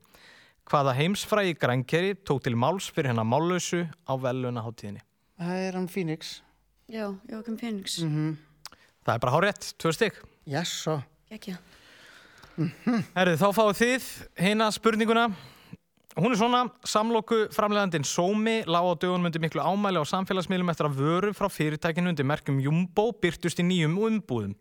[0.70, 5.02] Hvaða heimsfrægi grænkeri tók til máls fyrir hennar mállausu á velunaháttíðinni.
[5.42, 6.38] Það er hann Phoenix.
[6.86, 7.98] Já, Jókum Phoenix.
[8.06, 8.38] Mm
[9.02, 10.18] Það er bara hárétt, tvö stygg.
[10.50, 11.00] Yes, svo.
[11.32, 11.56] Gekja.
[13.16, 14.10] Herðu, þá fáið þið
[14.44, 15.30] heina spurninguna.
[16.20, 20.90] Hún er svona, samloku framleiðandinn Sómi lág á dögunum undir miklu ámæli á samfélagsmiðlum eftir
[20.90, 24.54] að vöru frá fyrirtækinu undir merkjum Jumbo byrtust í nýjum umbúðum.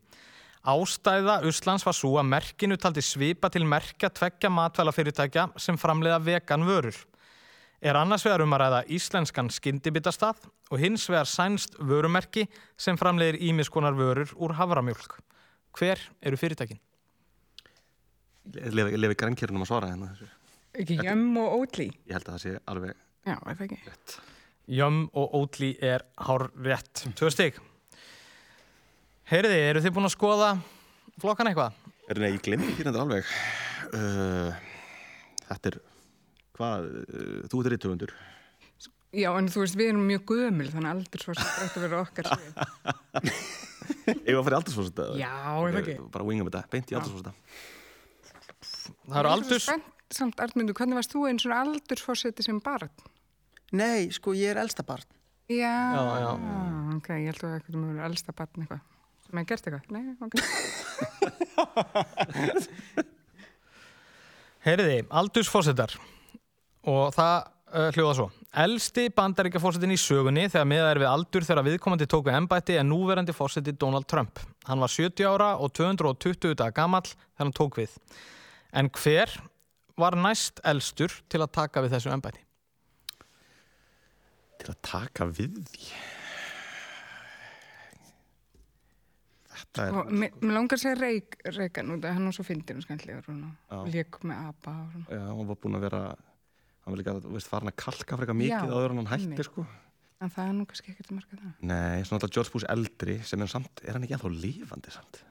[0.61, 6.69] Ástæða Uslands var svo að merkinu taldi svipa til merkja tveggja matvælafyrirtækja sem framleiða vegan
[6.69, 6.95] vörur.
[7.81, 12.45] Er annars vegar um að ræða íslenskan skyndibitastað og hins vegar sænst vörumerki
[12.77, 15.17] sem framleiðir ímiskonar vörur úr havramjölk.
[15.79, 16.81] Hver eru fyrirtækin?
[18.51, 20.29] Lefi, lefi grænkjörnum að svara hérna þessu.
[20.81, 21.89] Ekki jömm og ótlí.
[22.09, 22.93] Ég held að það sé alveg
[23.27, 23.79] Já, það ekki.
[23.87, 24.15] rétt.
[24.71, 27.03] Jömm og Ótli er hár rétt.
[27.19, 27.57] Tvö stygg.
[29.31, 30.51] Heyriði, eru þið búin að skoða
[31.21, 31.75] flokkan eitthvað?
[32.11, 33.33] Er nei, ég glemdi ekki þetta alveg.
[33.91, 34.55] Uh,
[35.49, 35.79] þetta er,
[36.59, 38.13] hvað, uh, þú ert rítufundur.
[39.11, 42.03] Já, en þú veist, við erum mjög gömul, þannig að aldur svo sem þetta verður
[42.05, 42.41] okkar var
[44.39, 45.07] að fyrir aldursfórseta.
[45.19, 45.97] Já, er það ekki?
[46.15, 47.33] Bara wingum þetta, beint í aldursfórseta.
[49.11, 49.67] Það eru aldurs...
[50.11, 52.91] Samt, Arnmundur, hvernig varst þú einn svona aldursfórseti sem barn?
[53.79, 55.07] Nei, sko, ég er elsta barn.
[55.51, 56.31] Já, Já, já.
[56.97, 58.83] ok, ég held að það eitthvað með elsta barn eitthvað.
[59.27, 59.87] Sem hefði gert eitthvað?
[59.95, 60.35] Nei, ok.
[64.67, 65.93] Heyriði, aldursfósettar.
[66.91, 67.37] Og það
[67.71, 68.29] uh, hljóða svo.
[68.65, 73.35] Elsti bandaríkjafósettin í sögunni þegar miðað er við aldur þegar viðkomandi tóku embætti er núverandi
[73.37, 74.41] fósetti Donald Trump.
[74.67, 77.95] Hann var 70 ára og 220 daga gamall þegar hann tók við.
[78.75, 79.37] En hver
[80.01, 82.43] var næst elstur til að taka við þessu embætti?
[84.61, 85.93] Til að taka við því.
[89.61, 92.81] Þetta er, Og mér langar að segja reik, reikan út að hann var svo fyndin
[92.81, 93.81] og skemmtlegur og Já.
[93.95, 95.07] lék með apa og svona.
[95.13, 96.01] já, hann var búinn að vera,
[96.91, 99.65] hann var líka, þú veist, farin að kalka frekar mikið áður en hann hætti, sko.
[100.21, 101.53] En það er nú kannski ekkert að marka það.
[101.71, 105.23] Nei, svona alltaf George Bush eldri sem er samt, er hann ekki ennþá lifandi samt?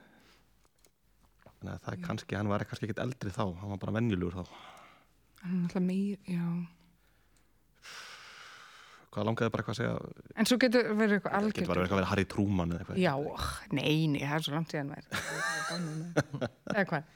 [1.46, 4.40] Þannig að það er kannski, hann var kannski ekkert eldri þá, hann var bara venjulegur
[4.40, 4.56] þá.
[5.44, 6.48] Hann er alltaf meir, já.
[9.10, 11.70] Hvað langaði bara eitthvað að segja, En svo getur verið eitthvað getur algjört.
[11.70, 13.00] bara verið eitthvað að vera Harry Truman eða eitthvað.
[13.02, 15.06] Já, oh, nei, nei, það er svo langt síðan væri.
[16.74, 17.08] Eða hvað?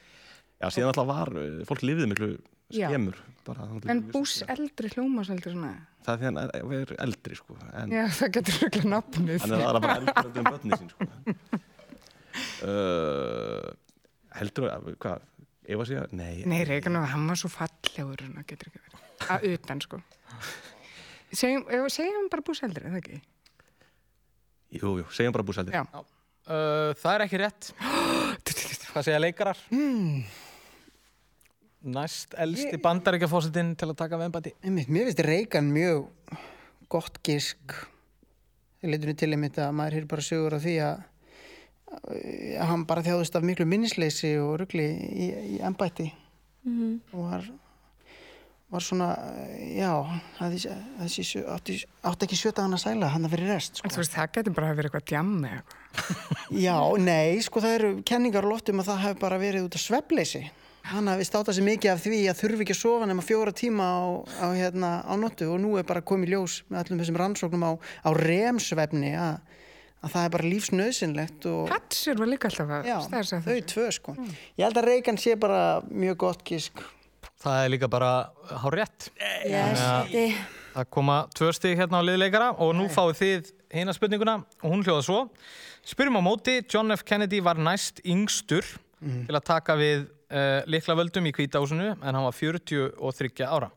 [0.63, 2.29] Já, síðan alltaf var, uh, fólk lifið miklu
[2.73, 3.19] skemur.
[3.45, 5.75] Bara, En bús eldri hljómas heldur svona.
[6.05, 7.57] Það er því hann er, er eldri, sko.
[7.77, 9.39] En Já, það getur röglega nafnið.
[9.45, 11.09] hann er aðra bara eldri en börni sín, sko.
[12.65, 13.69] Uh,
[14.41, 15.31] heldur að, hvað,
[15.65, 19.05] Ef að segja, nei, Nei, Reykján, hann var svo fallegur, hann getur ekki verið.
[19.33, 20.01] Að utan, sko.
[21.35, 23.21] Segjum, segjum bara búseldur, eða ekki?
[24.75, 25.77] jú, jú, segjum bara búsaldir.
[25.77, 25.85] Já.
[26.45, 27.71] Uh, það er ekki rétt.
[28.95, 29.61] Hvað segja leikarar?
[31.85, 34.53] Næst elsti bandaríkjafósitinn til að taka við embætti.
[34.65, 36.07] Einmitt, mér finnst Reagan mjög
[36.93, 37.75] gott gisk
[38.85, 41.03] í leitunni til einmitt að maður hér bara sögur af því að
[41.95, 46.09] að hann bara þjáðust af miklu minnisleysi og rugli í, í embætti
[47.13, 47.45] og var
[48.75, 49.07] var svona,
[49.77, 49.91] já
[50.43, 50.55] að
[51.05, 53.93] þessi átti, átti ekki sjöta hann að sæla hann að fyrir rest En sko.
[53.95, 56.59] þú veist, það getur bara verið eitthvað djammi eða eitthvað.
[56.65, 59.85] Já, nei, sko það eru kenningar á loftum að það hefur bara verið út af
[59.85, 60.43] svefleysi.
[60.85, 63.85] Hann hafi státað sér mikið af því að þurfi ekki að sofa nema fjóra tíma
[63.89, 64.03] á,
[64.45, 67.73] á, hérna, á notu og nú er bara komið ljós með allum þessum rannsóknum á,
[68.05, 69.39] á remsvefni að,
[70.05, 74.17] að það er bara lífsnöðsynlegt og Hatsur var líka alltaf að stærsa þau tvö sko.
[74.61, 76.85] Ég held að Reykján sé bara mjög gott gísk.
[77.45, 78.13] Það er líka bara
[78.61, 79.09] hár rétt.
[79.49, 80.45] Yes,
[80.75, 84.85] Það koma tvö stig hérna á liðleikara og nú fáið þið hina spurninguna og hún
[84.85, 85.21] hljóða svo.
[85.87, 87.05] Spyrjum á móti, John F.
[87.07, 88.67] Kennedy var næst yngstur
[89.05, 93.71] til að taka við uh, liklavöldum í kvításunu en hann var 43 ára.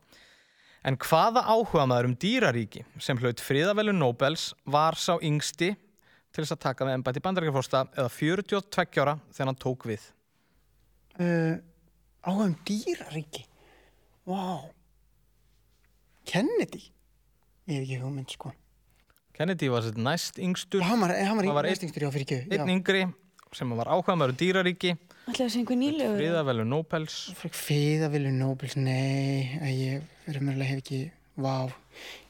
[0.86, 6.54] En hvaða áhuga maður um dýraríki sem hlaut friðavelun Nobels var sá yngsti til þess
[6.54, 10.04] að taka við embætti bandarækjafórsta eða 42 ára þegar hann tók við?
[11.18, 11.56] Uh,
[12.22, 13.42] áhugum dýraríki.
[14.28, 14.60] Vá.
[16.28, 16.82] Kennedy.
[17.68, 18.52] Ég hef ekki hugmynd sko.
[19.38, 22.38] Kennedy var næst yngstur, Hann var, hann var, einn- eistingstur já fyrir ekki.
[22.54, 23.04] einn yngri
[23.54, 24.96] sem var áhuga maður um dýraríki,
[25.28, 26.18] ætlaði að segja einhver nýlegur.
[26.18, 27.16] friðavelun Nobels.
[27.52, 31.00] Fíða vilju Nobels, nei, ég raunverulega hef ekki,
[31.38, 31.68] vá,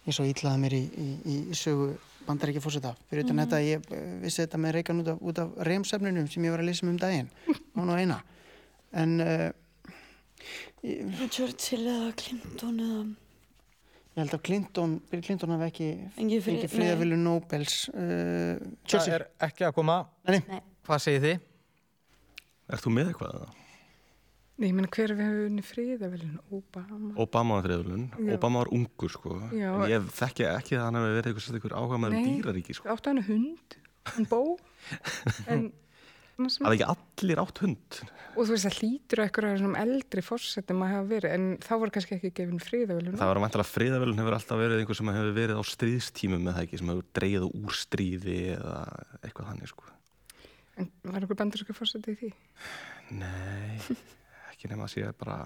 [0.07, 1.93] ég svo ítlaði mér í, í, í sögu
[2.29, 2.93] bandar ekki fórseta.
[3.09, 6.45] Fyrir utan þetta, ég eh, vissi þetta með Reykján út af, út af reymsefnunum sem
[6.45, 7.31] ég var að lesa um um daginn,
[7.79, 8.19] hún og eina.
[8.99, 9.49] En uh,
[10.85, 13.03] ég, Churchill eða Clinton eða...
[14.15, 17.03] ég held að Clinton, Bill Clinton hafi ekki fengið fríða nei.
[17.05, 17.79] vilju Nobels.
[17.95, 20.03] Uh, Það Churchill, er ekki að koma.
[20.29, 21.48] nei, Nei, Hvað segið þið?
[22.69, 23.39] Ert þú með eitthvað?
[23.39, 23.49] eða?
[24.59, 26.39] Nei, ég meina hver við hefur unni friðavelin?
[26.51, 27.13] Obama.
[27.23, 28.07] Obama var friðavölun.
[28.19, 28.33] Já.
[28.35, 29.37] Obama var ungur, sko.
[29.55, 29.69] Já.
[29.71, 32.25] En ég þekki ekki að hann hefur verið eitthvað, eitthvað áhuga með um Nei.
[32.27, 32.89] dýraríki, sko.
[32.91, 33.77] Áttu hann hund,
[34.11, 34.41] hann bó,
[35.55, 35.63] en...
[36.39, 37.97] Það ekki allir átt hund.
[38.39, 41.73] Og þú veist, það hlýtur eitthvað af þessum eldri fórsetum að hafa verið, en þá
[41.83, 43.19] var kannski ekki gefin friðavelin.
[43.19, 46.67] Það var vantilega friðavölun hefur alltaf verið einhver sem hefur verið á stríðstímum með það
[46.69, 47.07] ekki, sem hefur
[50.79, 52.29] En var eitthvað bandarsku fórseti í því?
[53.19, 53.79] Nei,
[54.53, 55.39] ekki nema að sé bara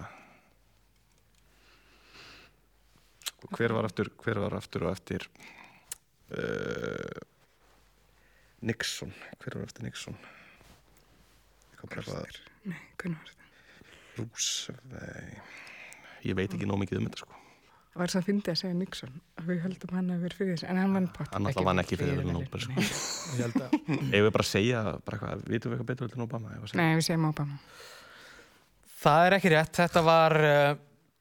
[3.53, 5.25] hver var aftur hver var aftur og eftir
[6.37, 7.21] uh,
[8.63, 9.13] Nixon?
[9.41, 10.17] Hver var eftir Nixon?
[11.83, 13.49] Nei, hvernig var þetta?
[14.13, 15.61] Roosevelt.
[16.23, 17.42] Ég veit ekki nóg mikið um þetta sko
[17.93, 20.55] Það var svo að fyndi að segja Nixon, að við höldum hann að vera fyrir
[20.55, 21.27] þessu, en hann vann pott.
[21.29, 22.85] Hann náttúrulega vann ekki friðarverðlaun Nóbels, sko.
[23.37, 23.75] Ég held að
[24.17, 26.55] ef við bara segja bara hvað, vitum við eitthvað betur en Obama.
[26.79, 27.59] Nei, við segjum Obama.
[29.03, 29.77] Það er ekki rétt.
[29.77, 30.73] Þetta var uh,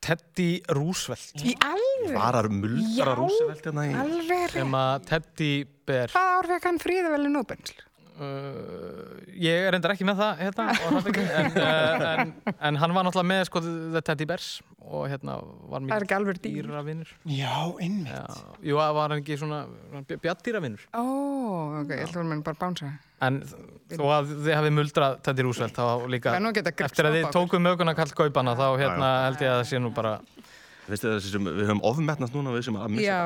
[0.02, 2.16] Teddy Roosevelt Í alveg?
[2.16, 3.18] varar muldara Já.
[3.20, 4.48] Roosevelt hérna í Alveg?
[4.56, 5.52] sem að Teddy
[5.86, 7.74] ber Hvað ár fekk hann friðavelin Nobels?
[8.18, 10.66] uh, ég er endur ekki með það hérna,
[11.02, 13.62] ekki, en, uh, en, en hann var náttúrulega með sko,
[13.94, 14.48] The Teddy Bears
[14.82, 15.36] og hérna
[15.70, 16.66] var mikið ekki alveg dýr.
[16.68, 18.12] dýravinur já, einmitt.
[18.12, 18.24] Já,
[18.68, 19.60] jú, það var ekki svona
[20.12, 21.04] bjaddýravinur Ó,
[21.82, 22.92] ok, ég ætla að menn bara bánsa.
[23.22, 23.42] en
[23.92, 26.36] þó að þið hafið muldrað Teddy Roosevelt þá líka
[26.88, 29.92] eftir að þið tókum möguna kallt kaupana þá hérna held ég að það sé nú
[29.94, 30.16] bara
[30.88, 33.18] Veistu það sem við höfum ofmetnast núna við sem að missa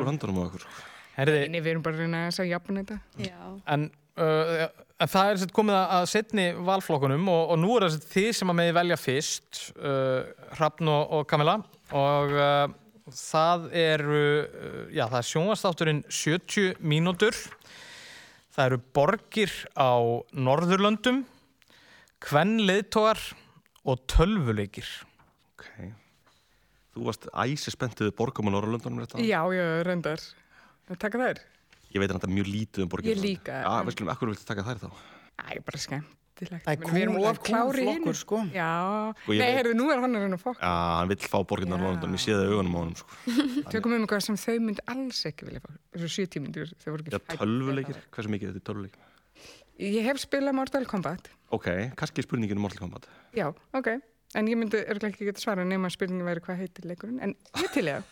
[0.00, 0.66] úr höndunum á okkur
[1.14, 2.96] Herði, Nei, við erum bara að reyna að jafna þetta.
[3.22, 3.36] já.
[3.70, 3.84] en,
[4.18, 4.64] uh,
[5.04, 8.08] en það er sett komið að- að setni valflokkunum og, og nú er það sett
[8.14, 10.22] þið sem að meði velja fyrst uh,
[10.56, 11.58] Hrafn og, og Kamila
[11.94, 12.64] og uh,
[13.12, 17.36] það eru uh, já það er sjónvastátturinn 70 mínútur
[18.54, 19.92] það eru borgir á
[20.32, 21.24] Norðurlöndum
[22.24, 23.20] kvenleiðtógar
[23.84, 24.86] og tölvuleikir
[25.54, 25.66] Ok.
[26.94, 29.20] Þú varst æsi spenntuð borgum á Norrlöndunum þetta?
[29.26, 30.22] Já, já, reyndar.
[30.88, 31.40] Það taka þær?
[31.94, 33.10] Ég veit þetta mjög lítið um borgum.
[33.12, 34.88] Ég líka, Já, við skulum, ekkur viltu taka þær þá?
[35.38, 36.64] Æ, bara skemmtilegt.
[36.64, 38.02] Það er Við of það er hinn.
[38.02, 38.38] flokkur, sko.
[38.50, 38.70] Já.
[39.14, 40.60] Sko, Nei, veit- heyrðu, nú er hann að reyna að fokka.
[40.66, 41.84] Já, hann vill fá borgirnar á Já.
[41.84, 43.08] Norrlöndunum, ég sé það í augunum á honum, sko.
[43.74, 45.70] Tökum um eitthvað sem þau myndi alls ekki vilja fá.
[45.94, 47.38] Þessu 70 myndir, þau voru ekki Já, fædd.
[47.44, 49.10] tölvuleikir, hversu mikið er þetta tölvuleikir?
[49.84, 51.30] Ég hef spilað Mortal Kombat.
[51.54, 51.66] Ok,
[51.98, 53.06] kannski er spurningin um Mortal Kombat.
[53.34, 53.88] Já, ok.
[54.34, 57.20] En ég myndi örgulega ekki geta svara nema að spurningin væri hvað heitir leikurinn.
[57.22, 58.02] En ég til ég.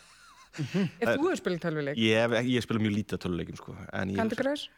[0.53, 3.75] Ef þú hefur spilað tölvuleik, Ég, ég spila mjög lítið af tölvuleikim, sko.
[3.89, 4.69] En ég, Candy Crush?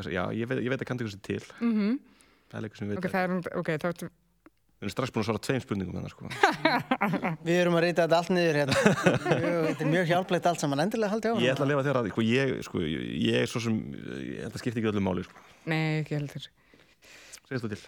[0.00, 1.44] Já, ég veit, ég veit að Candy Crush er til.
[1.60, 2.00] Mhm.
[2.50, 3.04] Það er leikur sem ég veit.
[3.04, 4.10] Ok, það er, ok, þá ertu
[4.80, 6.28] Við erum strax búin að svara tveim spurningum hérna, sko.
[7.46, 8.76] Við erum að reyta þetta allt niður hérna.
[9.66, 11.42] Þetta er mjög hjálplegt allt saman, endilega haldið á.
[11.44, 13.76] Ég ætla að lifa þér að sko, ég, sko, ég, er svo sem,
[14.24, 15.44] ég, þetta skiptir ekki öllu máli, sko.
[15.68, 16.48] Nei, ekki heldur.
[17.44, 17.82] Segist þú til?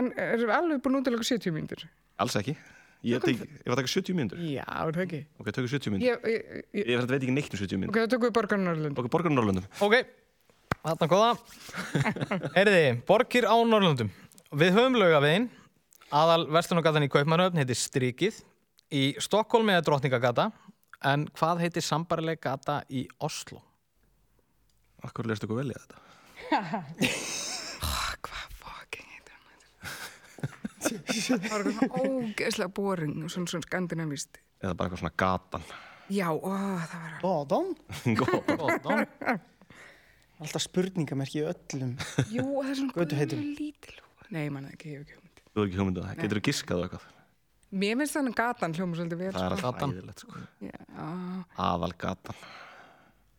[0.00, 1.84] En erum við alveg búin út til okkur 70 mínútur?
[2.24, 2.56] Alls ekki.
[3.06, 4.38] Ég, tek, ég var að taka 70 mínútur.
[4.40, 5.20] Já, er það ekki.
[5.40, 6.06] Ok, tökum 70 mínútur.
[6.06, 8.00] Ég, ég, ég, Ég veit ekki neitt um 70 ok, mínútur.
[8.06, 8.98] þá tökum við borgarinn Norrlund.
[9.02, 9.66] Ok, borgarinn Norrlöndum.
[9.86, 9.94] Ok,
[10.86, 11.30] þarna góða.
[12.56, 14.10] Heyriði, borgir á Norrlundum.
[14.56, 15.48] Við höfum laugavegin.
[16.16, 18.40] Aðal Vestlunagatan í Kaupmannhöfn heitir Strikið.
[18.94, 20.48] Í Stokkólmi er Drottningagata.
[21.06, 23.60] En hvað heitir sambarileg gata í Oslo?
[25.04, 26.02] Akkur leist okkur vel í þetta?
[28.26, 30.65] Hvað fucking heitir hann?
[30.76, 34.40] Það var eitthvað svona ógeðslega boring og svona svona skandinavist.
[34.62, 35.64] Eða bara eitthvað svona gatan.
[36.12, 36.50] Já, ó,
[36.86, 37.14] það var.
[37.22, 38.50] Góð.
[38.60, 39.06] Góðan.
[40.42, 41.94] Alltaf spurningamerki í öllum.
[42.28, 43.40] Jú, það er svona Götuheitum.
[43.40, 43.96] gulur lítil.
[44.36, 45.40] Nei, mann, ekki, ég hef ekki hugmynd.
[45.46, 46.18] Þú er ekki hugmyndið það.
[46.20, 47.06] Getur þú giskað á eitthvað?
[47.76, 49.32] Mér finnst þannig gatan hljóma svolítið vel.
[49.34, 49.70] Það er sko.
[49.72, 50.44] alltaf hæðilegt, sko.
[50.62, 50.78] Já,
[51.66, 52.44] Aðal gatan.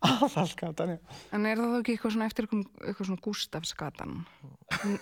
[0.08, 0.98] Aðalgatan, já.
[1.34, 4.12] en er það þá ekki eitthvað svona eftir eitthvað, eitthvað svona Gustafsgatan?
[4.82, 4.98] Við,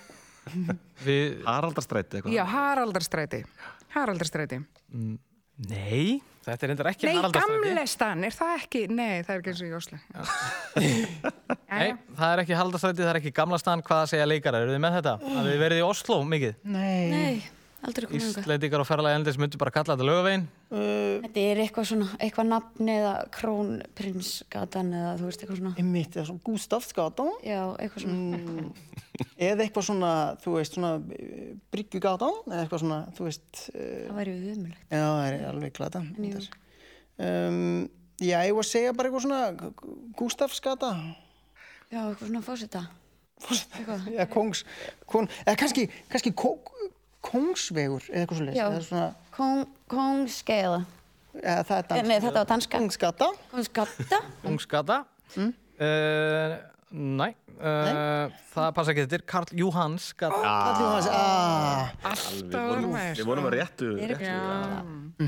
[1.47, 2.33] Haraldarstræti eitthvað.
[2.37, 3.43] Já, Haraldarstræti.
[3.97, 4.59] Haraldarstræti.
[5.67, 7.69] nei, þetta er reyndar ekki Nei, Haraldarstræti.
[7.71, 8.83] gamlestan, er það ekki?
[8.93, 9.99] Nei, það er ekki eins og í Oslo.
[11.77, 13.85] Nei, það er ekki Haraldarstræti, það er ekki gamla staðan.
[13.87, 14.67] Hvað segja leikarar?
[14.67, 15.15] Eru þið með þetta?
[15.33, 16.59] Að þið verið í Oslo mikið?
[16.77, 17.07] Nei.
[17.11, 17.37] Nei,
[17.87, 20.45] Íslendingar og ferðalagi endis myndu bara kalla þetta laugavegin.
[20.71, 25.73] Uh, Þetta er eitthvað svona, eitthvað nafn eða krónprinsgatan eða þú veist eitthvað svona.
[25.83, 27.31] Einmitt, eða svona Gustafsgatan.
[27.47, 28.67] Já, eitthvað svona.
[29.37, 30.11] Eða eitthvað svona,
[30.43, 32.41] þú veist, svona eh, Bryggjugatan.
[32.51, 34.83] Eða eitthvað svona, þú veist, uh, Það væri við umulegt.
[34.91, 36.03] já, það er alveg glata.
[37.17, 37.89] Um,
[38.21, 39.73] já, ég var að segja bara eitthvað svona
[40.19, 40.91] Gustafsgata.
[41.93, 42.85] Já, eitthvað svona fósita.
[43.47, 44.07] Eitthvað.
[44.17, 44.63] Já, kongs,
[45.09, 46.55] kon, eða kannski, kannski kó,
[47.27, 48.67] kongsvegur, eða eitthvað svo Já.
[48.69, 50.81] Eða svona, Kong, Kongsgeiða.
[51.43, 52.09] eða það er dans.
[52.09, 52.79] Nei, þetta var danska.
[52.79, 53.29] Kongsgata.
[53.53, 54.23] Kongsgata.
[54.49, 55.03] Ungsgata.
[55.37, 55.53] Mm.
[56.97, 60.39] nei, uh, það passa ekki þetta er Karl Jóhanns gata.
[60.39, 61.83] Kalli hans, aaa.
[62.13, 63.19] Alltaf var maður.
[63.19, 63.91] Við vorum að réttu.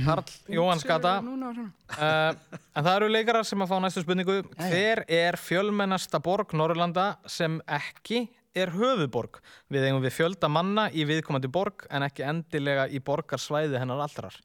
[0.07, 1.19] Karl Jóhanns gata.
[1.27, 1.75] Núna og svona.
[1.99, 4.41] Uh, en það eru leikarar sem að fá næstu spurningu.
[4.57, 8.29] Hver er fjölmennasta borg Norrlanda sem ekki
[8.63, 9.41] er höfuborg?
[9.73, 14.37] Við eigum við fjölda manna í viðkomandi borg en ekki endilega í borgarsvæði hennar allrar.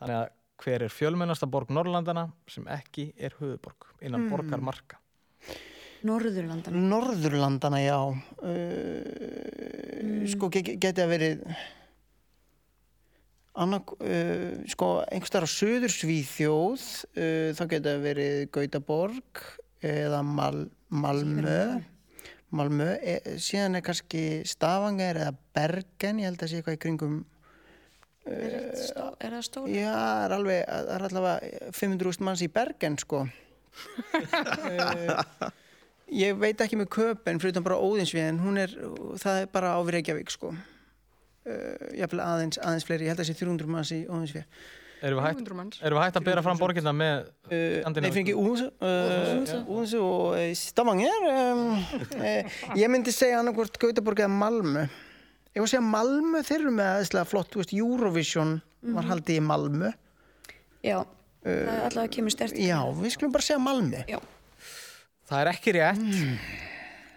[0.00, 0.28] Þannig að
[0.64, 5.00] hver er fjölmennasta borg Norrlandana sem ekki er höfuborg innan borgarmarka?
[6.04, 6.74] Norðurlandan.
[6.90, 7.96] Norðurlandana, já.
[8.44, 11.40] Uh, Sko, ge ge- geti að verið
[13.64, 16.84] annak, uh, sko, einhverstaðar á söður Svíþjóð,
[17.16, 19.42] uh, þá geti að verið Gautaborg
[19.84, 21.58] eða Mal Malmö.
[22.54, 27.22] Malmö, e, síðan er kannski Stavanger eða Bergen, ég held að sé eitthvað í kringum
[28.24, 29.66] Er, þetta stó, er það stór?
[29.68, 33.20] Já, það er alveg, það er allavega 500.000 manns í Bergen, sko.
[34.16, 35.50] uh,
[36.24, 38.72] ég veit ekki með köpen, fyrir utan bara Óðinsvíðin, hún er,
[39.20, 40.54] það er bara á Reykjavík, sko.
[41.44, 44.64] Uh, jafnvel aðeins, aðeins fleiri, ég held að sé 300 manns í Óðinsvíð.
[45.04, 45.80] Erum við hægt, 300 manns.
[45.82, 48.14] erum við hægt að bera fram borginna með Uh, nei, Skandinavísku?
[48.14, 51.26] fyrir ekki Óðinsvíð, uh, Óðinsvíð og uh, Stavanger.
[51.28, 51.64] Um,
[52.16, 54.86] uh, ég myndi segja annarkvort Gautaborg eða Malmö.
[55.54, 58.54] Ég var að segja Malmö, þeir eru með aðeinslega flott, þú veist, Eurovision
[58.96, 59.90] var haldið í Malmö.
[60.84, 60.98] Já,
[61.44, 62.56] það er allavega kemur stert.
[62.60, 64.00] Já, við skulum bara segja Malmö.
[64.08, 64.18] Já.
[65.28, 66.08] Það er ekki rétt.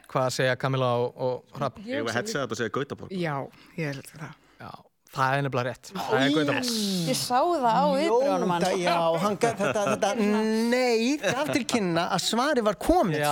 [0.08, 1.80] Hvað segja Camilla og, og Rapp?
[1.84, 3.16] Ég var að hetsa þetta að segja Gautaborg.
[3.16, 3.34] Já,
[3.80, 4.30] ég held það.
[4.62, 4.70] Já,
[5.14, 5.92] það er nefnilega rétt.
[5.94, 6.72] Það er Gautaborg.
[7.08, 8.68] Ég sá það á viðbrjónum hans.
[8.68, 10.12] Jóta, já, hann gaf þetta, þetta,
[10.74, 13.24] nei, gaf til kynna að svari var komið.
[13.24, 13.32] Já,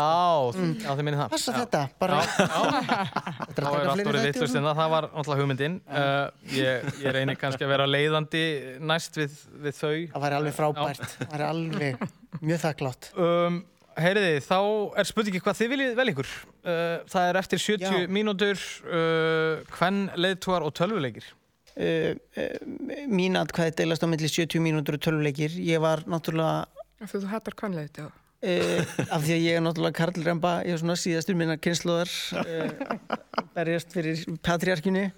[0.86, 1.36] já þið minnið það.
[1.36, 2.22] Passa þetta, bara.
[2.32, 2.58] Þá
[3.60, 5.78] er allt orðið vittlust en það var náttúrulega hugmyndin.
[5.90, 8.44] Uh, ég, ég reynir kannski að vera leiðandi
[8.82, 9.96] næst við, við þau.
[10.16, 12.06] Það væri alveg frábært, það væri alveg
[12.42, 13.10] mjög þakklátt.
[13.20, 13.64] Um,
[14.00, 14.60] heyriði, þá
[15.00, 16.36] er spurningi hvað þið viljið vel ykkur.
[16.66, 16.76] Uh,
[17.12, 18.12] það er eftir 70 Já.
[18.12, 21.28] mínútur, uh, hvern leiðtúar og tölvuleikir.
[21.76, 25.52] Uh, uh, mín atkvæði deilast á milli 70 mínútur og tölvuleikir.
[25.60, 26.70] Ég var náttúrulega,
[27.04, 28.08] Af því þú hattar kvannleiti á.
[28.08, 32.14] uh, af því að ég er náttúrulega Karl Remba, ég er svona síðastur minna kynnslóðar,
[32.40, 33.18] uh,
[33.58, 35.10] berjast fyrir patriarkinu.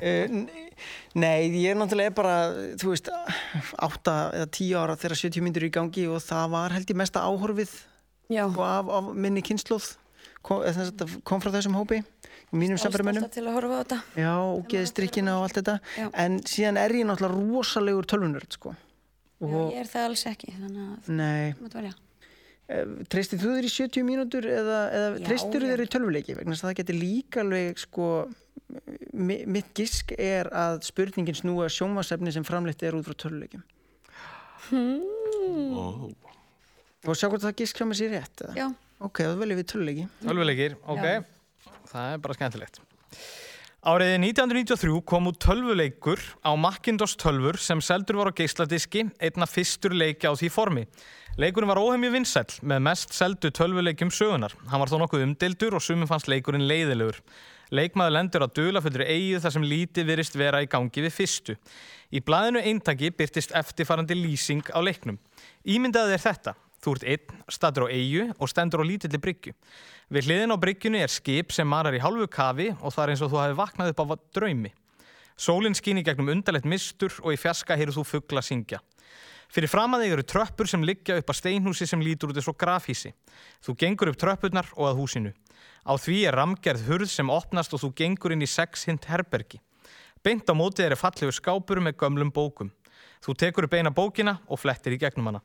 [0.00, 0.40] Uh,
[1.14, 2.34] nei, ég er náttúrulega bara,
[2.80, 3.12] þú veist,
[3.78, 7.00] átta eða tíu ára þegar 70 mínútur eru í gangi og það var held ég
[7.04, 7.78] mesta áhorfið
[8.38, 9.92] af, af minni kynnslóð
[10.46, 12.02] kom, að kom frá þessum hópi
[12.52, 13.98] mínum samverðamönnum alltaf til að horfa á þetta.
[14.18, 16.06] já, og geðstrikkina og allt þetta Já.
[16.24, 18.74] en síðan er ég náttúrulega rosalegur tölvunörd sko.
[19.40, 21.92] Ég er það alls ekki, þannig að
[22.70, 26.54] eh, treystir þú þér í 70 mínútur eða, eða treystir þú þér í tölvuleiki vegna
[26.54, 28.08] þess að það getur líka alveg sko,
[29.14, 33.64] mi- mitt gisk er að spurningin snúa sjónvarsefni sem framleitt er út frá töluleikjum
[34.70, 36.12] Ó,
[37.08, 38.54] og sjá hvort það gisk hjá mig sér rétt eða?
[38.58, 38.66] Já,
[39.02, 41.04] ok, þá veljum við töluleiki Tölvuleikir, ok.
[41.08, 41.24] Já.
[41.90, 42.82] Það er bara skemmtilegt.
[43.80, 49.96] Árið 1993 kom út tölvuleikur á Macintosh tölvur sem seldur var á geisladiski, einna fyrstur
[49.96, 50.84] leiki á því formi.
[51.40, 54.52] Leikurinn var óhemju vinsæll með mest seldu tölvuleikjum sögunar.
[54.68, 57.22] Hann var þó nokkuð umdeildur og sumum fannst leikurinn leiðilegur.
[57.72, 61.56] Leikmaður lendur á dula fyrir eigið þar sem lítið virist vera í gangi við fyrstu.
[62.12, 65.16] Í blaðinu eintaki byrtist eftirfarandi lýsing á leiknum.
[65.64, 66.54] Ímyndaði þér þetta.
[66.80, 69.52] Þú ert einn, statur á eigu og stendur á lítilli bryggju.
[70.08, 73.24] Við hliðin á bryggjunni er skip sem marar í hálfu kafi og það er eins
[73.24, 74.06] og þú hafi vaknað upp á
[74.38, 74.72] draumi.
[75.36, 78.80] Sólinn skín í gegnum undarlegt mistur og í fjaska heyrðu þú fugla syngja.
[79.50, 82.48] Fyrir fram að þig eru tröppur sem liggja upp að steinhúsi sem lítur út eins
[82.48, 83.10] og grafhísi.
[83.64, 85.32] Þú gengur upp tröppurnar og að húsinu.
[85.82, 89.58] Á því er ramgerð hurð sem opnast og þú gengur inn í sex hint herbergi.
[90.22, 92.70] Beint á mótið er fallegu skápur með gömlum bókum.
[93.20, 95.40] Þú tekur upp eina bókina og flettir í gegnum hana.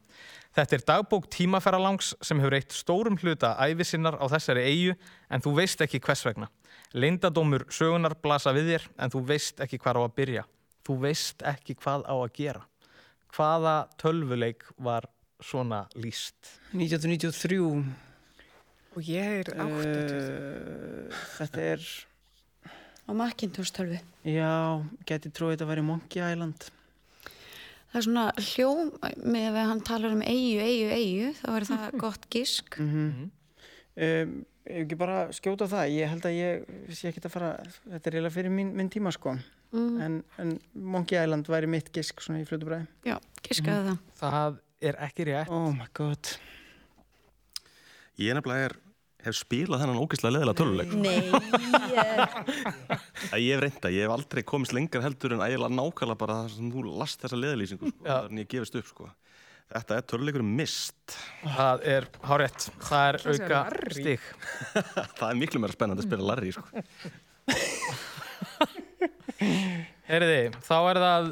[0.55, 4.93] Þetta er dagbók tímaferralangs sem hefur eitt stórum hluta æfisinnar á þessari eigu
[5.27, 6.47] en þú veist ekki hvers vegna.
[6.95, 10.45] Leindadómur sögunar blasa við þér en þú veist ekki hvað á að byrja.
[10.87, 12.63] Þú veist ekki hvað á að gera.
[13.35, 15.09] Hvaða tölvuleik var
[15.43, 16.55] svona líst?
[16.71, 17.59] 1993
[18.95, 21.83] Og ég er átt uh, þetta er
[23.03, 23.99] á Macintosh tölvu.
[24.23, 26.69] já, geti þetta að vera Monkey Island
[27.95, 28.89] Það er svona hljóm
[29.31, 32.75] með að hann talar um eigu, eigu, eigu, þá er það gott gisk.
[32.83, 33.29] um,
[33.95, 36.65] ef ekki bara skjóta það ég held að ég
[36.97, 37.51] sé ekki að fara
[37.85, 39.37] þetta er eiginlega fyrir mín, minn tíma sko
[39.75, 39.95] Mm.
[39.99, 43.97] en, en Monkey Island væri mitt gisk svona í fljótu bræði Já, giskaði það.
[44.21, 45.49] Það er ekki rétt.
[45.51, 46.29] oh my god
[48.21, 48.75] Ég nefnilega er,
[49.25, 50.91] hef spilað þennan ógeðslega leðilega töluleik.
[51.01, 51.19] Nei,
[53.41, 53.55] ég...
[53.55, 56.79] Hef reynda, ég hef aldrei komist lengar heldur en ægilega nákvæmlega bara það sem þú
[57.01, 58.15] last þessa leðilýsingu, sko, Já.
[58.27, 59.05] þannig ég gefist upp, sko.
[59.75, 61.15] Þetta er töluleikur mist.
[61.41, 62.67] Það er hárétt.
[62.85, 63.61] Það er auka
[63.97, 64.21] stig.
[65.17, 66.65] það er miklu meira spennandi að spila Larry, sko.
[70.05, 71.31] Heyriði, þá er það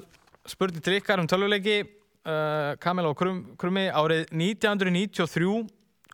[0.50, 5.54] spurning til ykkar um tölvuleiki uh, Kamil og Krum, Krummi árið 1993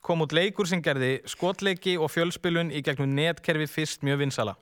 [0.02, 4.56] kom út leikur sem gerði skotleiki og fjölspilun í gegnum netkerfi fyrst mjög vinsala.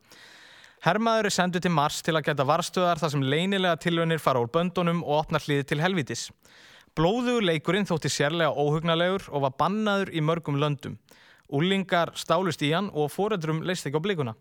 [0.85, 4.51] Hermaður er sendur til Mars til að geta varstöðar þar sem leynilega tilvönir fara úr
[4.53, 6.27] böndunum og opna hliði til helvitis.
[6.97, 10.99] Blóðugur leikurinn þótti sérlega óhugnalegur og var bannaður í mörgum löndum.
[11.49, 14.35] Úlingar stálust í hann og foreldrum leist ekki á blikuna.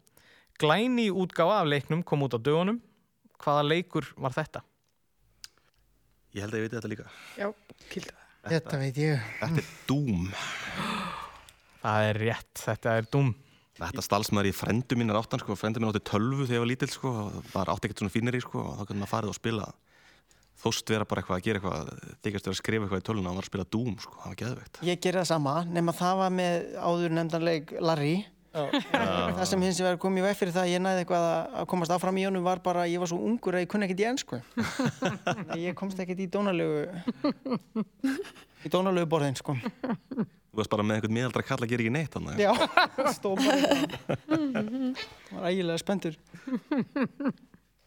[0.60, 2.80] Glæni útgáfa af leiknum kom út á dögunum.
[3.40, 4.64] Hvaða leikur var þetta?
[6.36, 7.10] Ég held að ég veit þetta líka.
[7.36, 7.50] Já,
[7.88, 8.25] kilda það.
[8.50, 10.28] Þetta veit ég Þetta er Doom.
[11.86, 13.34] Það er rétt, þetta er dum.
[13.76, 15.54] Þetta stalsmaður í frendu mín er áttan, sko.
[15.60, 17.12] Frendu mín átti tölvu þegar ég var lítill, sko.
[17.26, 18.62] og Það átti ekkert svona fínir í, sko.
[18.64, 19.66] Og þá kannu maður farið og spila.
[20.56, 21.90] Þóst vera bara eitthvað að gera eitthvað,
[22.24, 24.14] þykast vera að skrifa eitthvað í tölvuna og var að spila Doom, sko.
[24.22, 24.80] Það var geðveikt.
[24.88, 28.14] ég gerði það sama nema það var með áður nefndanleik Larry
[29.36, 31.94] það sem hins vegar kom ég veg fyrir það að ég næði eitthvað að- komast
[31.96, 34.08] áfram í honum var bara að ég var svo ungur að ég kunni ekkert í
[34.12, 34.40] ennsku
[35.66, 36.86] ég komst ekkert í dónalegu
[38.66, 39.56] í dónalegu borðin sko
[40.56, 42.38] Þú varst bara með einhvern miðaldra kall að gera ekki neitt þannig.
[42.40, 42.52] já,
[43.18, 44.92] stóð bara hérna.
[45.36, 46.16] var ægilega spenntur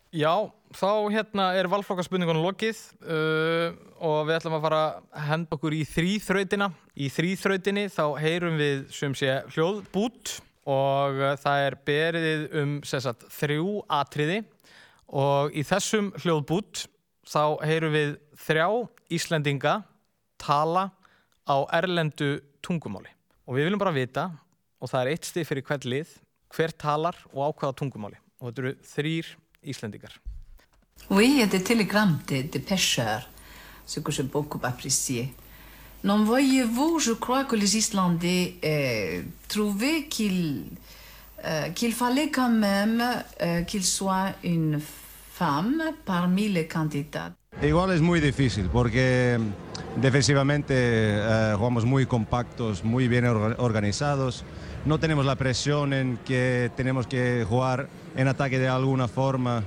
[0.10, 0.34] Já,
[0.74, 5.84] þá hérna er valflokkarspurningunum lokið uh, og við ætlum að fara að henda okkur í
[5.86, 6.68] þrýþrautina.
[6.98, 13.28] Í þrýþrautinni þá heyrum við sem sé hljóðbút og uh, það er berið um sagt,
[13.32, 14.42] þrjú atriði
[15.10, 16.86] og í þessum hljóðbút
[17.30, 18.68] þá heyrum við þrjá
[19.10, 19.80] Íslendinga
[20.38, 20.90] tala
[21.50, 23.10] á erlendu tungumáli.
[23.50, 24.30] Og við viljum bara vita,
[24.78, 26.12] og það er eitt stið fyrir hvert lið,
[26.54, 28.20] hver talar og á hvaða tungumáli.
[28.40, 29.32] Og þetta eru þrýr
[29.74, 30.14] Íslendingar.
[31.10, 33.28] Oui, il y a des télégrammes des, des pêcheurs,
[33.86, 35.34] ce que j'ai beaucoup apprécié.
[36.04, 40.64] Non, voyez-vous, je crois que les Islandais euh, trouvaient qu'il
[41.46, 43.04] euh, fallait quand même
[43.42, 44.80] euh, qu'il soit une
[45.34, 47.34] femme parmi les candidats.
[47.62, 54.46] Igual es muy difícil porque mm, defensivamente eh, jugamos muy compactos, muy bien orga- organizados.
[54.86, 59.64] No tenemos la presión en que tenemos que jugar en ataque de alguna forma.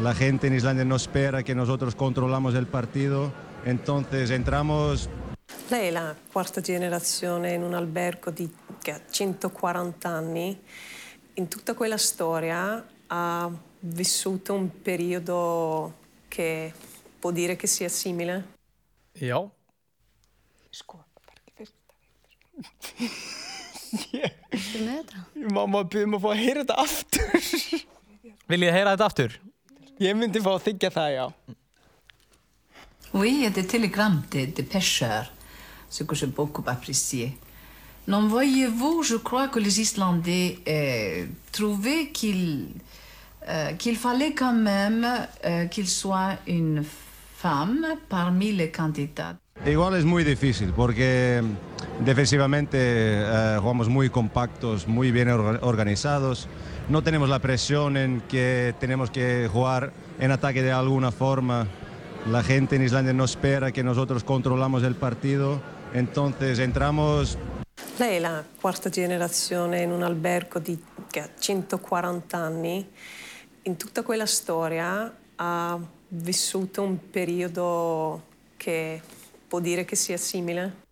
[0.00, 3.32] La gente en Islandia no espera que nosotros controlamos el partido.
[3.64, 5.08] Entonces entramos
[5.68, 10.62] Lei è la quarta generazione in un albergo di, che ha 140 anni.
[11.34, 15.94] In tutta quella storia ha vissuto un periodo
[16.28, 16.72] che
[17.18, 18.52] può dire che sia simile.
[24.54, 25.20] Er með þetta?
[25.54, 27.28] mamma byrðum að fá að heyra þetta aftur
[28.50, 29.36] Viljið þið heyra þetta aftur?
[30.02, 31.26] Ég myndi fá að þykja það, já.
[33.14, 35.30] Oui, il y a des télégrammes des, des pêcheurs,
[35.94, 37.24] ce que j'ai beaucoup apprécié.
[38.08, 42.66] Non, voyez-vous, je crois que les Islandais euh, trouvaient qu'il
[43.48, 45.06] euh, qu'il fallait quand même
[45.44, 46.82] euh, qu'il soit une
[47.42, 49.36] femme parmi les candidats.
[49.64, 51.42] Igual es muy difícil porque
[52.04, 56.48] defensivamente eh, jugamos muy compactos, muy bien orga- organizados.
[56.88, 61.66] No tenemos la presión en que tenemos que jugar en ataque de alguna forma.
[62.30, 65.60] La gente en Islandia no espera que nosotros controlamos el partido.
[65.94, 67.38] Entonces entramos
[67.96, 70.76] Lei è la quarta generazione in un albergo di,
[71.08, 72.90] che ha 140 anni.
[73.62, 75.78] In tutta quella storia ha
[76.08, 78.22] vissuto un periodo
[78.56, 79.00] che
[79.46, 80.82] può dire che sia simile.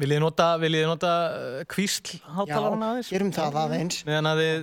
[0.00, 3.10] Viljið nota, viljið nota uh, kvísl Já, hátalarna aðeins?
[3.12, 3.98] gerum það aðeins.
[4.08, 4.62] Meðan að þið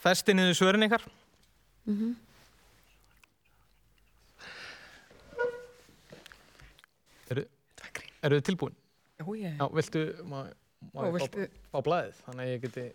[0.00, 1.04] festi niður svörin ykkar?
[1.84, 2.14] Eru,
[8.24, 8.74] eru þið tilbúin?
[9.20, 9.54] Já, ég.
[9.60, 10.38] Já, viltu, má,
[10.90, 12.18] má Ó, ég viltu- fá, fá blæðið?
[12.26, 12.86] Þannig að ég geti,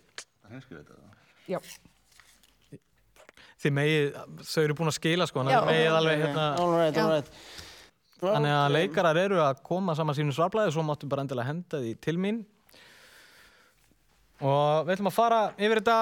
[1.49, 1.59] Já.
[3.59, 4.19] þið megið,
[4.49, 7.34] þau eru búin að skila sko, þannig að megið alveg hérna, All right, all right.
[8.19, 11.93] þannig að leikarar eru að koma saman sínu svarblæði, svo máttu bara endilega henda því
[12.03, 12.43] til mín.
[14.39, 15.97] Og við ætlum að fara yfir þetta,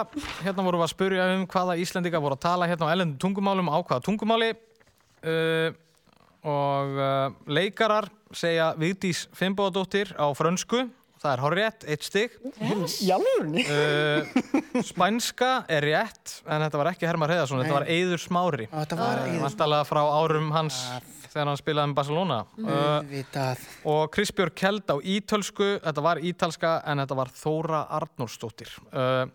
[0.46, 3.72] hérna vorum við að spurja um hvaða Íslendinga voru að tala hérna á ellendum tungumálum,
[3.74, 4.52] á hvaða tungumáli.
[5.26, 5.72] Uh,
[6.46, 8.06] og uh, leikarar
[8.36, 10.86] segja Vigdís Fimboðadóttir á frönsku,
[11.22, 12.38] það er horrétt, eitt stygg.
[13.66, 14.24] Uh,
[14.86, 18.68] spænska er rétt, en þetta var ekki Hermar Heiðarsson, þetta var Eiður Smári.
[18.72, 20.82] Eiginlega Vantalega frá árum hans
[21.28, 22.40] þegar hann spilaði með Barcelona.
[22.58, 28.72] Uh, og Kristbjörg Kjeld á ítölsku, þetta var ítalska en þetta var Þóra Arnórsdóttir.
[28.92, 29.28] Uh,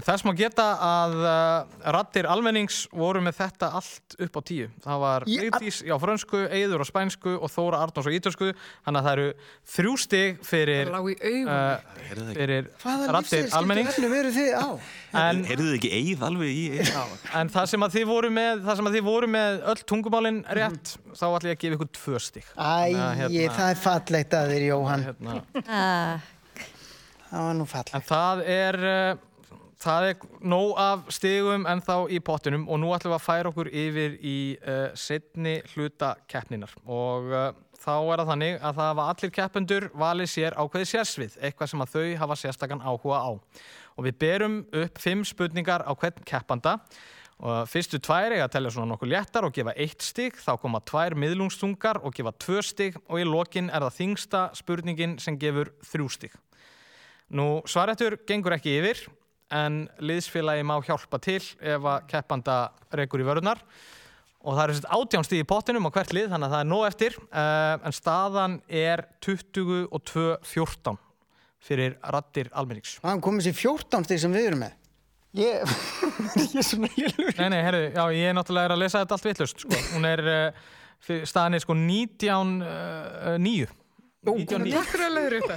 [0.00, 4.68] þess má geta að uh, rattir almennings voru með þetta allt upp á tíu.
[4.84, 8.52] Það var Vigdís á frönsku, Eiður á spænsku og Þóra Arnórs á ítölsku.
[8.86, 9.26] Þannig að það eru
[9.74, 11.76] þrjú stig fyrir, uh,
[12.32, 13.98] fyrir Hvaða rattir almennings.
[15.10, 17.24] En, heyrðu þið ekki eigið alveg í eigið?
[17.40, 20.42] en það sem að þið voru með, það sem að þið voru með öll tungumálin
[20.54, 22.44] rétt, þá ætlum ég að gefa ykkur tvö stig.
[22.54, 25.08] Æ, Þannig að, hérna- það er fallegt að þér, Jóhann.
[25.10, 26.28] Hérna, Ah,
[27.30, 28.06] Það var nú En fallegt.
[28.08, 29.18] það er, uh,
[29.80, 33.50] það er nóg af stigum en þá í pottinum og nú ætlum við að færa
[33.52, 37.46] okkur yfir í uh, setni hluta keppninar og uh,
[37.80, 41.84] þá er það þannig að það hafa allir keppendur valið sér ákveði sérsvið, eitthvað sem
[41.84, 43.30] að þau hafa sérstakann áhuga á.
[43.96, 46.76] Og við berum upp fimm spurningar á hvern keppanda
[47.40, 50.82] og fyrstu tvær eiga að telja svona nokkuð léttar og gefa eitt stig, þá koma
[50.84, 55.72] tvær miðlungstungar og gefa tvö stig og í lokin er það þingsta spurningin sem gefur
[55.88, 56.36] þrjú stig.
[57.32, 59.06] Nú, svarættur gengur ekki yfir,
[59.54, 62.56] en liðsfélagi má hjálpa til ef að keppanda
[62.96, 63.60] rekur í vörðunar.
[64.40, 66.68] Og það eru sett átján stíð í pottinum á hvert lið, þannig að það er
[66.70, 67.16] nóg eftir.
[67.28, 70.96] Uh, en staðan er 22-14
[71.60, 72.94] fyrir rattir almennings.
[73.02, 74.76] Það komið sér 14 stig sem við erum með.
[75.36, 75.74] Ég,
[76.40, 76.88] ég er svona.
[77.36, 79.82] Nei, nei, herru, já, ég er náttúrulega er að lesa þetta allt vittlust, sko.
[79.92, 80.72] Hún er, uh,
[81.04, 83.68] fyrir- staðan er sko 19-9.
[84.20, 84.44] 9.
[84.44, 84.72] 19-9.
[84.74, 85.42] Takk fyrir að leiður.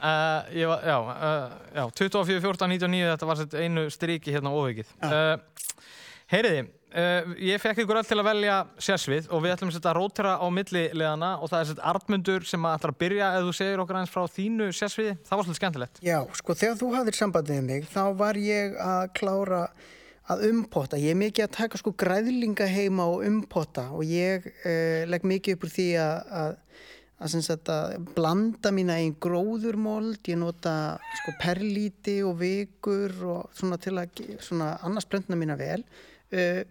[0.00, 4.52] Uh, ég var, já, uh, já, 24, 14, 99, þetta var sett einu striki hérna
[4.54, 4.92] óveikið.
[5.02, 5.74] Uh,
[6.30, 6.62] heyriði,
[6.94, 10.36] uh, ég fekk ykkur öll til að velja sérsvið og við ætlum að setja rótera
[10.40, 13.84] á millilegana og það er sett Artmundur sem að ætlar að byrja ef þú segir
[13.84, 15.16] okkur aðeins frá þínu sérsviði.
[15.26, 16.02] Það var svolítið skemmtilegt.
[16.06, 19.62] Já, sko, þegar þú hafðir sambandið við mig, þá var ég að klára
[20.30, 20.98] að umpotta.
[21.00, 25.56] Ég er mikið að taka sko græðlinga heima og umpotta og ég eh, legg mikið
[25.56, 26.60] upp úr því að,
[28.16, 30.74] blanda mína einn gróðurmold, ég nota
[31.20, 35.82] sko perlíti og vikur og svona til að svona annars blöndna mína vel.
[36.30, 36.62] Uh,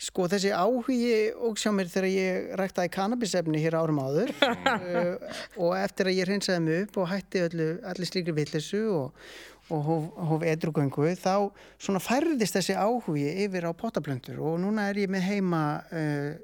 [0.00, 5.14] sko þessi áhugi og sjá mér þegar ég ræktaði kannabisefni hér árum áður uh,
[5.62, 9.30] og eftir að ég hreinsaði mig upp og hætti öllu, allir slíkri villisu og,
[9.72, 11.50] og hóf, hóf edrugöngu þá
[11.82, 16.36] svona færðist þessi áhugi yfir á pottaplöntur og núna er ég með heima uh,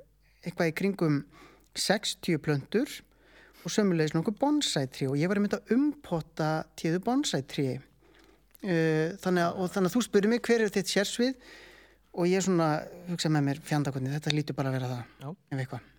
[0.42, 1.20] eitthvað í kringum
[1.78, 2.90] 60 plöntur
[3.62, 9.46] og sömulegis nokkuð bonsætri og ég var að mynda að umpotta tíðu bonsætri uh, þannig
[9.46, 11.54] að, þannig að þú spurði mig hver er þitt sérsvið
[12.12, 12.74] og ég svona
[13.08, 15.30] hugsa með mér fjandakotni, þetta lítur bara að vera það Já.
[15.30, 15.91] ef eitthvað.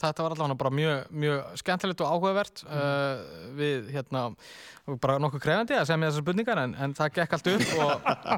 [0.00, 3.24] Þetta var allavega bara mjög, mjög skemmtilegt og áhugavert uh,
[3.58, 4.28] við hérna
[5.00, 7.90] bara nokkuð krefandi að segja mér þessar spurningar en, en það gekk allt upp og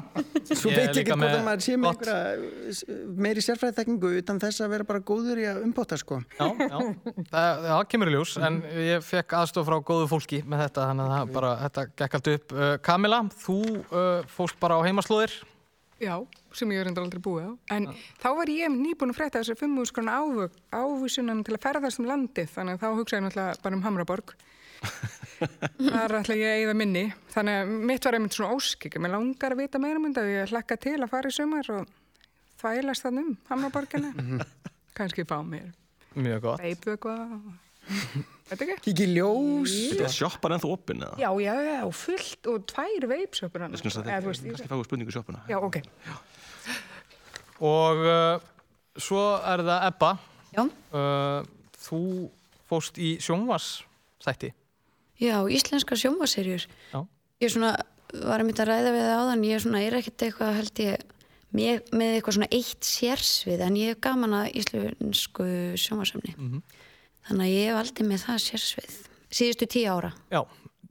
[0.59, 4.87] Svo veit ekki hvort að maður sé með einhverja meiri sérfræðitekningu utan þess að vera
[4.89, 6.19] bara góður í að umbóta sko.
[6.37, 6.77] Já, já,
[7.31, 11.07] það, það kemur í ljós en ég fekk aðstof frá góðu fólki með þetta, þannig
[11.07, 12.55] að það bara, þetta gekk allt upp.
[12.57, 15.39] Uh, Kamila, þú uh, fóst bara á heimaslóðir.
[16.03, 16.17] Já,
[16.57, 17.51] sem ég er reyndar aldrei búið á.
[17.75, 17.87] En
[18.21, 20.17] þá var ég nýbúin að frétta þessi 5.000 skrona
[20.73, 24.35] ávísunan til að ferðast um landið, þannig að þá hugsa ég náttúrulega bara um Hamraborg.
[25.93, 27.03] Þar ætla ég að eigða minni.
[27.33, 28.97] Þannig að mitt var einmitt svona óskik.
[29.01, 30.23] Mér langar að vita meira um þetta.
[30.31, 31.91] Ég hlakka til að fara í sumar og
[32.63, 34.13] þvælast þann um Hamraborgina.
[34.97, 35.71] Kannski fá mér
[36.13, 36.61] Mjög gott.
[36.61, 37.37] veipu eitthvað.
[38.47, 38.75] Þetta ekki?
[38.85, 39.73] Kiki ljós.
[39.95, 41.15] Þetta er sjoppar ennþá opinn eða?
[41.19, 44.85] Já, já, já, fullt og tvær veipsöpur Ég skilst að Eða, þetta, ég- kannski fáið
[44.87, 45.41] spurningu sjoppuna.
[45.49, 45.79] Já, ok.
[47.61, 48.41] Og uh,
[48.97, 50.11] svo er það Ebba.
[50.53, 50.63] Já.
[50.93, 51.45] Uh,
[51.83, 52.01] þú
[52.69, 54.53] fóst í sjónvarsþætti.
[55.21, 56.65] Já, íslenska sjónvaserjur.
[56.93, 56.99] Já.
[57.43, 57.75] Ég svona,
[58.25, 61.05] var einmitt að ræða við það áðan, ég svona, er ekkert eitthvað held ég
[61.53, 65.47] með, með eitthvað svona eitt sérsvið, en ég hef gaman að íslensku
[65.79, 66.35] sjónvarsefni.
[67.27, 68.99] Þannig að ég hef aldrei með það sérsvið.
[69.33, 70.11] Síðustu tíu ára.
[70.33, 70.41] Já,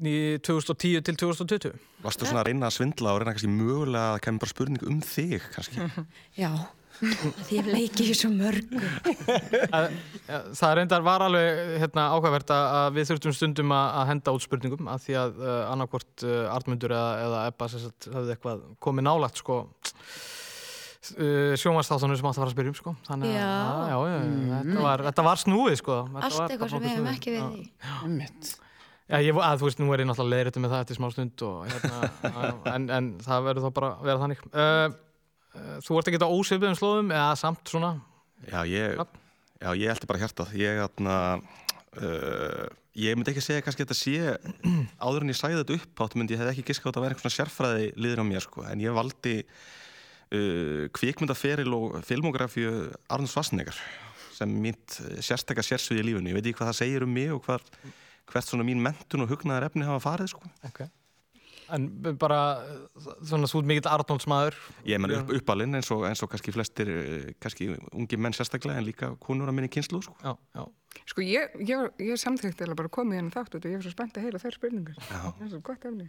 [0.03, 1.75] 2010 til 2020.
[2.03, 5.01] Varstu svona að reyna að svindla og reyna kannski mögulega að kemur bara spurning um
[5.07, 5.87] þig kannski?
[6.43, 6.51] Já,
[7.03, 8.31] því ég hef leikið í svo.
[9.79, 9.95] Að-
[10.29, 14.35] ja, Það reyndar var alveg hérna, áhugavert að að við þurftum stundum að, að henda
[14.37, 19.07] út spurningum af því að uh, annarkvort uh, Artmundur eða, eða Ebba höfðu eitthvað komið
[19.09, 23.47] nálagt sko uh, sjónvarsþáttunum sem átt að fara að spyrja um sko þannig að Já.
[23.47, 27.11] já, já, já, þetta, var, þetta var snúið sko Þetta Allt eitthvað sem við hefum
[27.17, 27.65] ekki við í.
[29.13, 31.43] Já, ég, að, þú veist, nú er ég náttúrulega leiðrættu með það eftir smá stund
[31.45, 32.13] og hérna,
[32.77, 34.47] en, en það verður þá bara að vera þannig.
[34.53, 34.95] Uh,
[35.53, 37.91] uh, þú ert ekki á ósviðum slóðum eða samt svona,
[38.49, 38.97] Já, ég,
[39.63, 39.71] Já.
[39.79, 40.55] ég eldi bara hjartað.
[40.59, 41.17] Ég, atna,
[42.01, 42.65] uh,
[42.99, 44.17] ég myndi ekki segja kannski að þetta sé,
[45.05, 47.07] áður en ég sæði þetta upp átt, myndi ég hef ekki giskað á þetta að
[47.07, 48.67] vera einhvern svona sérfræði liður á mér, sko.
[48.67, 52.73] En ég valdi uh, kvikmyndaferil og filmografíu
[53.13, 53.79] Arnur Svarsnegar
[54.33, 56.33] sem mínt sérstakka sérsvið í lífunni.
[56.33, 57.63] Ég veit ekki hvað það segir um mig og hvar,
[58.31, 60.51] hvert svona mín mentun og hugnaðar efni hafa farið, sko.
[60.69, 60.91] okay.
[61.73, 61.89] en
[62.21, 62.41] bara
[63.25, 64.59] svona þú ert mikill Arnóldsmaður.
[64.89, 68.83] Ég menn upp, uppalinn eins og, eins og kannski flestir, eh, kannski ungi menn sérstaklega
[68.83, 70.17] en líka konur að minni kynslu, sko.
[70.23, 70.67] Já, já.
[71.13, 74.17] Sko ég, ég, ég samþykti eða bara komið hérna þátt og ég er svo spennt
[74.17, 75.01] að heyra þær spurningar.
[75.09, 76.07] Það er svo gott efni.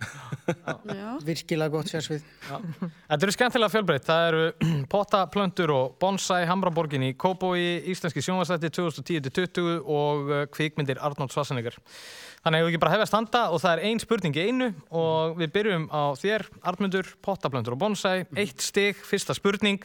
[0.94, 1.10] Já.
[1.28, 2.24] Virkilega gott sérsvið.
[2.48, 4.08] Þetta eru skemmtilega fjölbreytt.
[4.08, 4.46] Það eru
[4.94, 11.80] pottaplöntur og bonsai, Hamraborgin í Kópói, Íslenski sjónvarsætti 2010-2020 og uh, kvikmyndir Arnold Schwarzenegger.
[12.44, 15.40] Þannig að ég ekki bara hefja standa og það er ein spurning í einu og
[15.40, 18.18] við byrjum á þér, Arnmundur, pottaplöntur og bonsai.
[18.40, 19.84] Eitt stig, fyrsta spurning.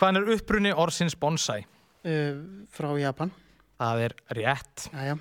[0.00, 1.62] Hvaðan er upprunni orðsins bonsai?
[2.04, 3.32] Uh, frá Japan.
[3.80, 4.88] Það er rétt.
[4.92, 5.14] Jæja.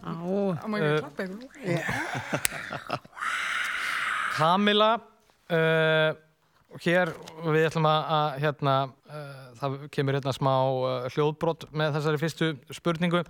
[0.00, 0.12] Á.
[0.60, 3.00] Á maður Eh, ekki klappa eitthvað.
[4.36, 4.90] Kamila
[5.52, 6.10] uh,
[6.80, 7.10] hér
[7.50, 8.74] við ætlum að, að hérna,
[9.10, 13.26] uh, það kemur hérna smá uh, hljóðbrott með þessari fyrstu spurningu uh,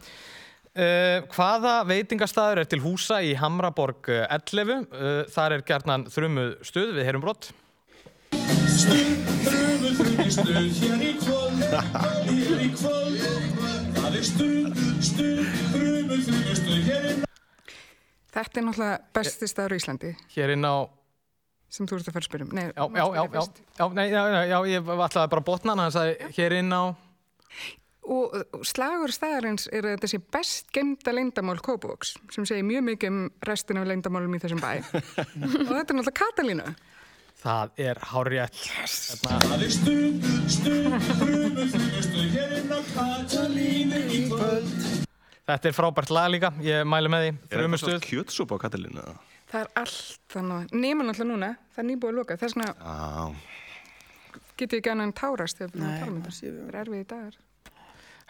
[1.35, 6.95] hvaða veitingastæður er til húsa í Hamraborg uh, 11 uh, þar er gerðnan þrumuð stuð
[6.99, 7.51] við heyrum brott
[8.31, 11.65] Þrjumur þrjumistuð hér í kvöld,
[12.29, 13.60] hér í kvöld
[18.31, 20.85] Þetta er náttúrulega besti staður í Íslandi hér inn á
[21.71, 22.53] sem þú ert að fara að spyrja um.
[22.61, 23.43] Já, já, já,
[23.79, 26.83] já, nei, já, já, ég ætlaði bara að botna hann sagði hér inn á
[28.11, 32.87] Og og slagur staðarins er að þetta sé best gemda leyndamál Kópavóks sem segir mjög
[32.89, 34.73] mikið um restin af leyndamálum í þessum bæ.
[34.81, 36.69] og þetta er náttúrulega Katalínu.
[37.41, 44.21] Það er hárétt hérna, Það er stuð, stuð, þrjumur þrjumistuð hér inn á Katalínu í
[44.31, 44.75] kvöld
[45.51, 49.03] þetta er frábært lag líka ég mælu með því, Er þrumustuð svona kjötsúpa á Katalínu?
[49.03, 49.17] eða?
[49.51, 50.75] Það er allt þannig.
[50.79, 52.37] Nýma náttúrulega núna, það er nýbúið að loka.
[52.39, 53.25] Þess vegna Já,
[54.61, 56.53] get ég ekki annan tárast þegar við erum að tala um það þetta.
[56.61, 57.39] Það er erfið í dagar.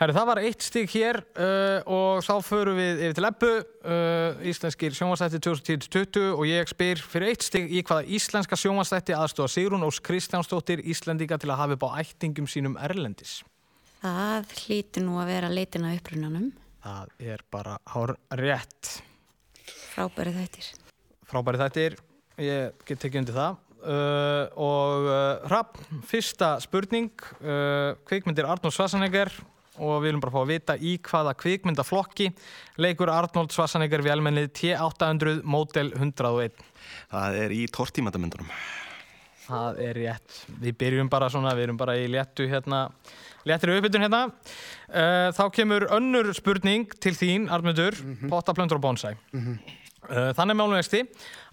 [0.01, 3.49] Herru, það var eitt stík hér uh, og þá förum við yfir til Ebbu,
[3.85, 9.53] uh, íslenskir sjónvarsætti 2010-2020 og ég spyr fyrir eitt stík í hvaða íslenska sjónvarsætti aðstofa
[9.53, 13.43] Sigrún Ós Kristjánsdóttir Íslendinga til að hafa upp á ættingum sínum erlendis.
[14.01, 16.49] Það hlýtur nú að vera leitin að upprunanum.
[16.81, 18.97] Það er bara hár rétt.
[19.93, 20.73] Frábæri þættir.
[21.29, 22.01] Frábæri þættir,
[22.41, 23.63] ég get tekið undir það.
[23.81, 25.77] Uh, og uh, Rapp,
[26.09, 27.13] fyrsta spurning,
[27.45, 29.37] uh, kvikmyndir Arnold Schwarzenegger
[29.79, 32.29] og við viljum bara fá að vita í hvaða kvikmyndaflokki
[32.83, 36.63] leikur Arnold Schwarzenegger vélmennið T800 Model 101.
[37.13, 38.51] það er í tortímatamyndunum.
[39.51, 40.37] Það er rétt.
[40.63, 42.85] Við byrjum bara svona, við erum bara í léttu hérna,
[43.49, 44.23] léttri uppbytun hérna.
[44.91, 47.99] Uh, þá kemur önnur spurning til þín, Arnmundur,
[48.31, 49.15] pottaplöndur og bonsai.
[49.35, 49.57] Uh,
[50.11, 51.05] Þannig málum vexti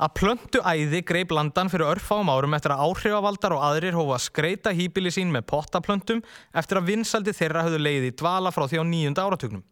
[0.01, 4.25] að plöntu æði greip landan fyrir örfáum árum eftir að áhrifavaldar og aðrir hófa að
[4.25, 6.23] skreita hýbili sín með pottaplöntum
[6.57, 9.63] eftir að vinsaldi þeirra höfðu leiði dvala frá því á nýjunda áratugnum.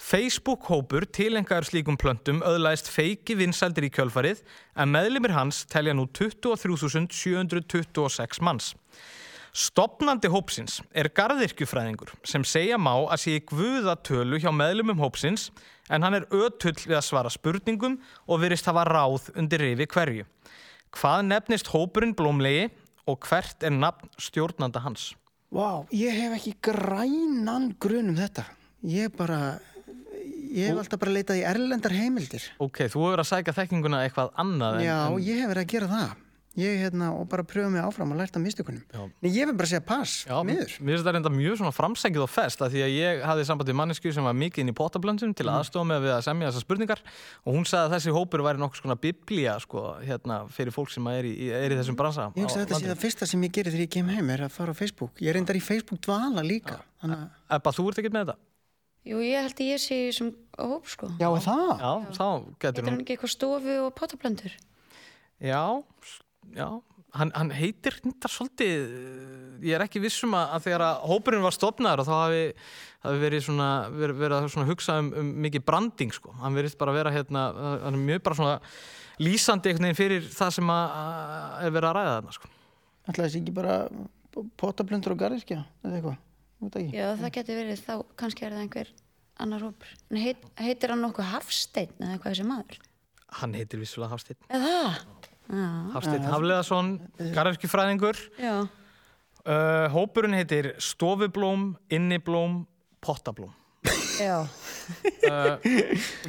[0.00, 4.42] Facebook-hópur tilengaður slíkum plöntum öðlaðist feiki vinsaldir í kjölfarið
[4.74, 8.74] en meðlimir hans telja nú 23.726 manns.
[9.54, 15.52] Stopnandi hópsins er garðirkjufræðingur sem segja má að sé í guðatölu hjá meðlumum hópsins
[15.94, 20.24] en hann er ötull við að svara spurningum og virðist hafa ráð undir rifi hverju.
[20.94, 22.66] Hvað nefnist hópurinn blómlegi
[23.06, 25.12] og hvert er nafn stjórnanda hans?
[25.54, 28.48] Vá, ég hef ekki grænan grun um þetta.
[28.90, 29.60] Ég bara,
[30.50, 32.50] ég hef alltaf bara leitað í erlendar heimildir.
[32.58, 35.74] Ok, þú hefur að sækja þekkinguna eitthvað annað en, Já, en ég hef verið að
[35.76, 36.20] gera það.
[36.54, 38.84] Ég, hérna, og bara pröfa mig áfram og lært af mistökunum.
[38.94, 39.00] Já.
[39.24, 42.30] Nei, ég vil bara segja pass, Já, mér finnst þetta reynda mjög svona framsækið og
[42.30, 45.32] fest að því að ég hafði samband við mannesku sem var mikið inn í potablöndum
[45.34, 47.02] til að aðstofa með við að semja þessar spurningar
[47.42, 51.10] og hún sagði að þessi hópur væri nokkuð svona biblía sko, hérna, fyrir fólk sem
[51.10, 52.94] er í, er í þessum bransa Ég að þetta landinu.
[52.94, 55.18] það fyrsta sem ég gerir þegar ég kem heim er að fara á Facebook.
[55.18, 56.78] Ég reyndar í Facebook dvala líka.
[57.02, 57.40] Þannig að...
[57.58, 58.38] Ebba, þú ert ekkert með þetta?
[59.04, 61.10] Jú, ég held að ég sé í þessum hóp, sko.
[61.20, 61.72] Já, er það?
[61.82, 62.28] Já, þá
[62.62, 64.54] getur hún hann ekki eitthvað stofu og potaplöndur?
[65.44, 65.60] Já,
[66.52, 66.68] já
[67.14, 71.54] Hann, hann heitir hindar svolítið ég er ekki vissum að, að þegar að hópurinn var
[71.54, 72.40] stopnaður og þá hafi,
[73.04, 76.74] hafi verið svona, verið, verið að svona hugsa um, um mikið branding sko, hann verið
[76.80, 77.44] bara að vera hérna,
[77.84, 78.56] hann er mjög bara svona
[79.22, 82.50] lýsandi einhvern veginn fyrir það sem að, að er verið að ræða þarna sko.
[83.04, 83.76] Ætlaði þessi ekki bara
[84.58, 86.18] potablöndur og garðiskja eða eitthvað?
[86.64, 86.96] Veit ekki.
[86.98, 88.90] Já, það getur verið þá, kannski er það einhver
[89.44, 89.94] annar hópur.
[90.10, 92.82] En heit, heitir hann nokkuð Hafsteinn eða eitthvað þessi maður?
[93.34, 94.98] Hann heitir vissulega Hafsteinn Eða það?
[95.94, 96.94] Hafsteinn Hafleðarsson,
[97.34, 98.54] garðirkjufræðingur Já.
[98.64, 102.62] uh, Hópurinn heitir Stofublóm, Inniblóm,
[103.04, 103.52] Pottablóm
[104.16, 104.44] Já.
[104.44, 105.54] uh,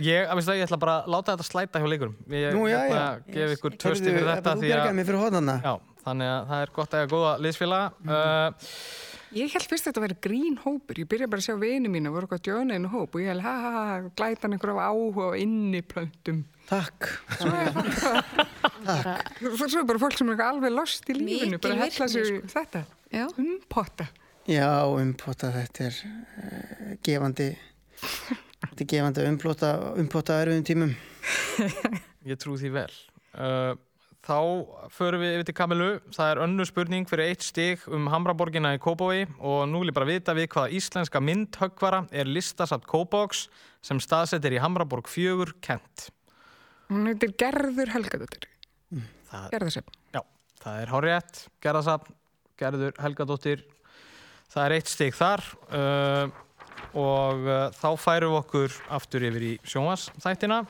[0.03, 2.79] ég, að það, ég ætla bara að láta þetta slæta hjá leikurum ég Nú, já,
[2.81, 3.07] ætla já.
[3.07, 5.25] að gefa ykkur trösti fyrir þetta Þú að, mig fyrir
[5.63, 5.73] já,
[6.05, 8.71] þannig að það er gott að eiga góða liðsfélaga uh,
[9.35, 10.99] Ég held fyrst að þetta væri grín hópur.
[11.01, 13.33] Ég byrja bara að sjá vini mín og voru eitthvað djóna einu hóp og ég
[13.33, 16.37] held, ha, ha, ha, glæta hann einhver af áhuga og inniplöntum.
[16.65, 17.09] Takk.
[19.55, 22.41] Svo er bara fólk sem er alveg lost í lífinu, Mikil bara hella í sko.
[22.53, 22.85] þetta.
[23.13, 23.25] Já.
[23.37, 24.07] Um potta.
[24.45, 27.47] Já, umpota þetta er uh, gefandi
[27.95, 30.91] þetta er gefandi umplota umpota erfiðum tímum.
[32.29, 32.91] ég trú því vel
[33.41, 33.73] uh,
[34.25, 34.37] þá
[34.93, 38.81] förum við yfir til Kamilu það er önnu spurning fyrir eitt stig um Hamraborgina í
[38.81, 43.47] Kópavogi og nú vil ég bara vita við hvaða íslenska myndhöggvara er listasatt Kópavogs
[43.85, 46.09] sem staðsettir í Hamraborg 4 Kent
[46.89, 48.45] Hún heitir Gerður Helgadóttir.
[49.31, 49.95] það, Gerðarsöfn.
[50.13, 50.21] já,
[50.61, 52.13] það er hárétt Gerðasafn,
[52.61, 53.63] Gerður Helgadóttir
[54.53, 55.41] það er eitt stig þar
[55.73, 56.29] uh,
[56.95, 60.61] og uh, þá færum við okkur aftur yfir í sjónvarsþættina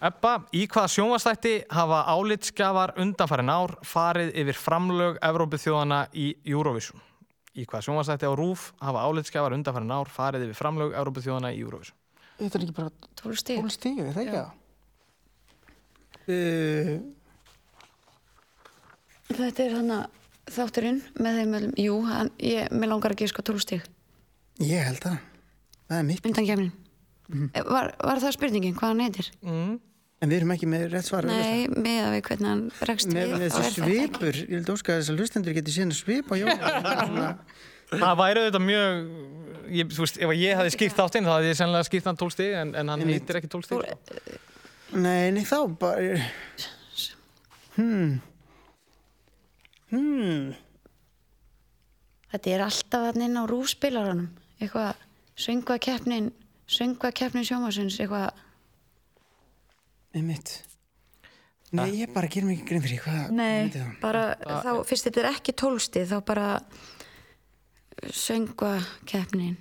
[0.00, 7.02] Ebba, í hvaða sjónvarsþætti hafa álitsgjafar undanfærin ár farið yfir framlög Evrópuþjóðana í Eurovision?
[7.52, 11.98] Í hvaða sjónvarsþætti á RÚF hafa álitsgjafar undanfærin ár farið yfir framlög Evrópuþjóðana í Eurovision?
[12.40, 13.60] Þetta er ekki bara Tól stíg.
[13.60, 14.50] tól stíu, er það ekki það?
[16.30, 16.94] Uh,
[19.30, 20.06] Þetta er hann að
[20.50, 21.74] þátturinn með þeim meðlum.
[21.78, 23.84] Jú, hann, ég, mér langar að gíska tól stíg.
[24.60, 25.20] ég held það.
[25.90, 26.26] Það er mitt.
[26.26, 26.72] Undan kemnin.
[27.54, 29.28] Var, var það spurningin, hvað hann heitir?
[29.46, 29.76] Mm.
[30.20, 31.24] En við erum ekki með rétt svar.
[31.30, 33.30] Nei, með að við hvernig hann bregst Með, við.
[33.32, 37.30] með þessi þetta svipur, ég held óska að þessar hlustendur geti síðan svip á jóla.
[37.90, 38.98] Það væri auðvitað mjög,
[39.74, 42.34] ég, þú veist, ef ég hefði skipt þáttinn þá hefði ég sennilega skipt hann 12
[42.36, 44.36] stig en, en hann heitir ekki 12 stig.
[44.94, 46.18] Nei, nei, þá bara...
[47.76, 48.18] Hmm.
[49.90, 50.50] Hmm.
[52.30, 54.28] Þetta er alltaf hann inn á rúfspilaranum.
[54.60, 54.98] Eitthvað,
[55.40, 56.30] söngvakeppnin,
[56.70, 58.30] söngvakeppnin sjómasins, eitthvað...
[60.14, 60.52] Með mitt.
[61.70, 63.90] Nei, ég bara gerum ekki grein fyrir því, hvað Nei, myndi það?
[64.02, 66.46] bara þá, fyrst þetta er ekki tólsti, þá bara
[68.20, 69.54] söngvakeppnin.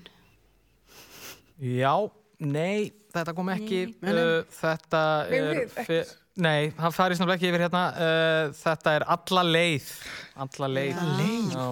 [1.61, 1.93] Já,
[2.41, 4.23] nei, þetta kom ekki, Nei, nei.
[4.23, 5.03] uh, þetta
[5.39, 5.61] er...
[5.87, 9.89] fyr- Nei, það farið snabbt ekki yfir hérna, uh, þetta er alla leið,
[10.45, 11.01] alla leið.
[11.01, 11.49] Alla leið?
[11.51, 11.65] Já.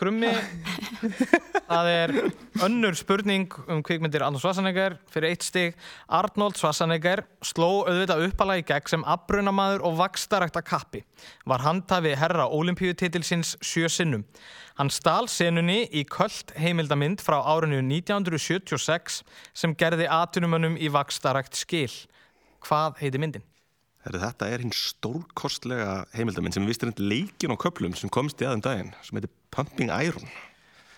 [0.00, 0.30] Krummi,
[1.68, 2.12] það er
[2.64, 5.74] önnur spurning um kvikmyndir Arnold Schwarzenegger fyrir eitt stig.
[6.08, 11.02] Arnold Schwarzenegger sló auðvitað uppala í gegn sem afbrunamaður og vakstarækta kappi.
[11.44, 14.24] Var handhafi herra olimpíutitilsins sjö sinnum.
[14.80, 19.20] Hann stál senunni í köld heimildamind frá árinu 1976
[19.52, 21.92] sem gerði atunumönnum í vakstarækt skil.
[22.64, 23.49] Hvað heiti myndin?
[24.00, 28.46] Herri, þetta er hinn stórkostlega heimildaminn sem við vistum leikin á köplum sem komst í
[28.48, 30.30] aðeim daginn sem heitir Pumping Iron.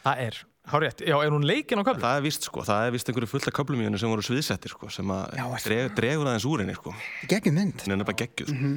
[0.05, 0.39] Það er,
[0.71, 2.05] hárétt, já, er hún leikin á köflum?
[2.05, 4.23] Það er vist sko, það er vist einhverju fullt af köplum í henni sem voru
[4.27, 5.35] sviðsettir sko, sem að
[5.67, 6.95] dreg, dregur aðeins úr henni sko.
[7.31, 7.83] Geggjum mynd.
[7.83, 8.73] Henni er bara geggjuð sko.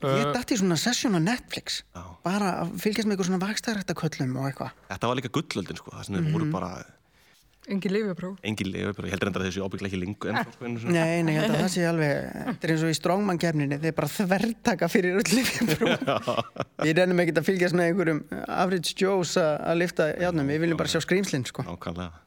[0.00, 1.82] Ég dætti í svona session á Netflix.
[1.92, 2.04] Já.
[2.24, 4.78] Bara að fylgjast með eitthvað svona vakstæðrættaköllum og eitthvað.
[4.88, 6.70] Þetta var líka gullöldin sko, það sem þeir voru bara
[7.68, 8.38] Engin lifjapróf.
[8.42, 10.94] engin leifur, ég heldur enda þessu ábygglega ekki lingu en sko, einu sinni.
[10.96, 13.94] Nei, nei, ég held að það sé alveg, þetta er eins og í Strongman-kefninni, þeir
[13.98, 15.92] bara þvertaka fyrir öll lifjabrú.
[16.80, 20.80] Við rennum ekkert að fylgjast með einhverjum average Joes að að lifta játnum, við viljum
[20.80, 21.66] bara sjá skrýmslinn, sko.
[21.68, 22.24] Nákvæmlega.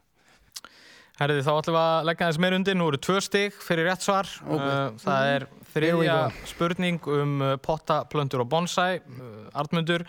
[1.18, 2.74] Herriði, þá ætlum við að leggja þess meir undir.
[2.78, 4.30] Nú eru tvö stig fyrir rétt svar.
[4.50, 5.44] Uh, það er
[5.74, 6.16] þriðja
[6.48, 9.00] spurning um uh, potta, plöntur og bonsai.
[9.04, 10.02] Uh, Artmundur,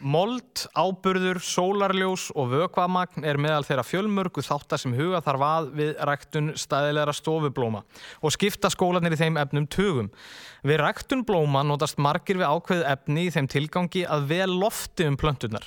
[0.00, 5.94] mold, áburður, sólarljós og vökvamagn er meðal þeirra fjölmörgu þáttar sem huga þarf að við
[6.10, 7.84] ræktun stæðilegra stofublóma
[8.20, 10.12] og skipta skólanir í þeim efnum tugum.
[10.66, 15.16] Við ræktun blóma notast margir við ákveð efni í þeim tilgangi að vel lofti um
[15.20, 15.64] plönturnar.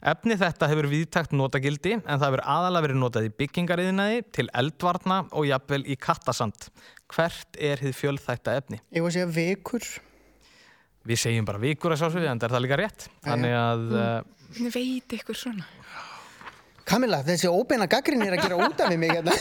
[0.00, 5.18] Efni þetta hefur viðtækt notagildi en það hefur aðalega verið notað í byggingariðinaði, til eldvarna
[5.36, 6.70] og jafnvel í kattasand.
[7.10, 8.78] Hvert er þið fjölþætta efni?
[8.94, 9.86] Ég var að segja vikur.
[11.10, 13.06] Við segjum bara vikur að sjálfsögðu en það er það líka rétt.
[13.24, 14.00] Þannig að uh,
[14.50, 15.66] Hvernig veit ykkur svona?
[16.90, 19.34] Kamila, þessi óbeina gaggrin er að gera út af mig mig hérna.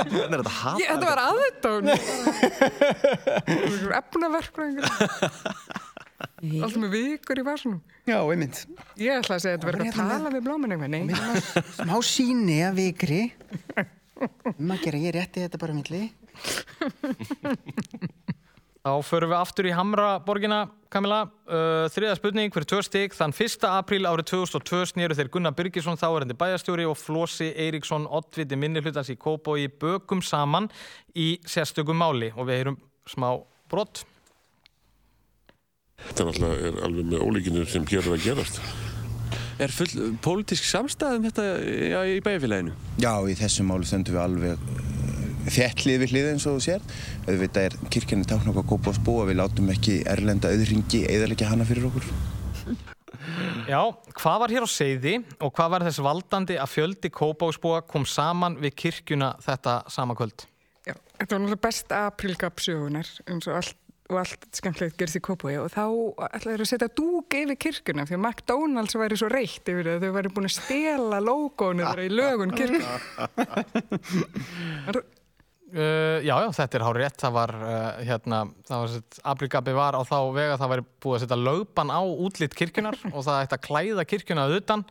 [0.00, 0.80] Hvernig er þetta hata?
[0.80, 1.84] Ég, þetta var aðeitón.
[4.00, 4.84] Efnaverkfræðingur.
[6.40, 7.80] Alltaf með vikur í vasunum.
[8.08, 8.60] Já, einmind.
[9.00, 10.90] Ég ætla að segja að þetta verður hérna að tala við blómin eitthvað.
[10.92, 11.64] Nei.
[11.78, 13.22] Smá síni að vikri.
[14.20, 16.02] Að gera, ég rétti þetta bara milli.
[18.80, 20.62] Þá förum við aftur í Hamraborgina,
[20.92, 21.26] Kamila.
[21.44, 23.16] Uh, þriða spurning fyrir tvö stig.
[23.16, 23.66] Þann 1.
[23.68, 29.18] apríl árið 2002 snýru þeir Gunnar Birgisson, þáverandi bæjastjóri og Flósi Eiríksson, oddviti minnihlutans í
[29.20, 30.70] Kópói bökum saman
[31.12, 32.32] í sérstökum máli.
[32.36, 33.34] Og við heyrum smá
[33.68, 34.06] brott.
[36.06, 38.62] Þetta náttúrulega er alveg með ólíkinu sem er að gerast.
[39.60, 41.46] Er full pólitísk samstæð um þetta
[41.90, 42.76] já, í bæjarfélaginu?
[43.02, 44.62] Já, í þessu máli stöndum við alveg
[45.50, 46.86] þétt hlið við hlið eins og þú sér.
[47.26, 51.02] Auðvitað er kirkjani tákn okkar að kópa á spó að við látum ekki erlenda auðringi
[51.12, 52.08] eðalegja hana fyrir okkur.
[53.68, 53.82] Já,
[54.16, 58.56] hvað var hér á seiði og hvað var þess valdandi að fjöldi Kópáksbúa kom saman
[58.62, 60.46] við kirkjuna þetta sama kvöld?
[60.88, 63.79] Já, þetta var náttúrulega best aprílgap sögunar eins og allt,
[64.10, 65.84] og allt skemmtilegt gerist í Kópói og þá
[66.30, 70.04] ætlaði þeir að setja dúk yfir kirkuna því að McDonalds væri svo reitt yfir það
[70.04, 72.94] þau væri búin að stela logoinu þeirra í lögun kirkuna.
[75.70, 77.16] Uh, já, já, þetta er hár rétt.
[77.20, 81.14] Það var, uh, hérna, það var sett, Abrigabi var á þá vega það væri búið
[81.14, 84.82] að setja lögban á útlitt kirkjunar og það ætti að klæða kirkjuna að utan.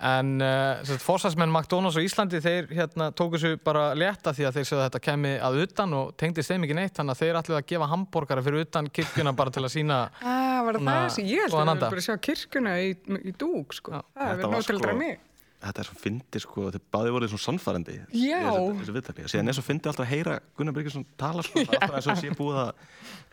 [0.00, 4.68] En uh, fórsæsmenn McDonalds og Íslandi, þeir hérna, tóku sér bara létta því að þeir
[4.70, 6.94] séu að þetta kemi að utan og tengdist þeim ekki neitt.
[6.96, 10.62] Þannig að þeir ætluði að gefa hambúrgara fyrir utan kirkjuna bara til að sína Ah,
[10.64, 11.74] var það Svona það sem ég held að anda.
[11.90, 14.00] við bara sjá kirkuna í, í dúk, sko.
[14.00, 15.18] það Þetta er var verið náttúrulega sko- mig.
[15.60, 18.38] Þetta er svo fyndi sko, þeir báði voruð svona sannfærandi Já.
[18.48, 19.24] þessu, þessu.
[19.26, 22.08] Og síðan er svo fyndi alltaf að heyra Gunnar Birgisson tala það er alltaf eins
[22.14, 22.70] og sé búið að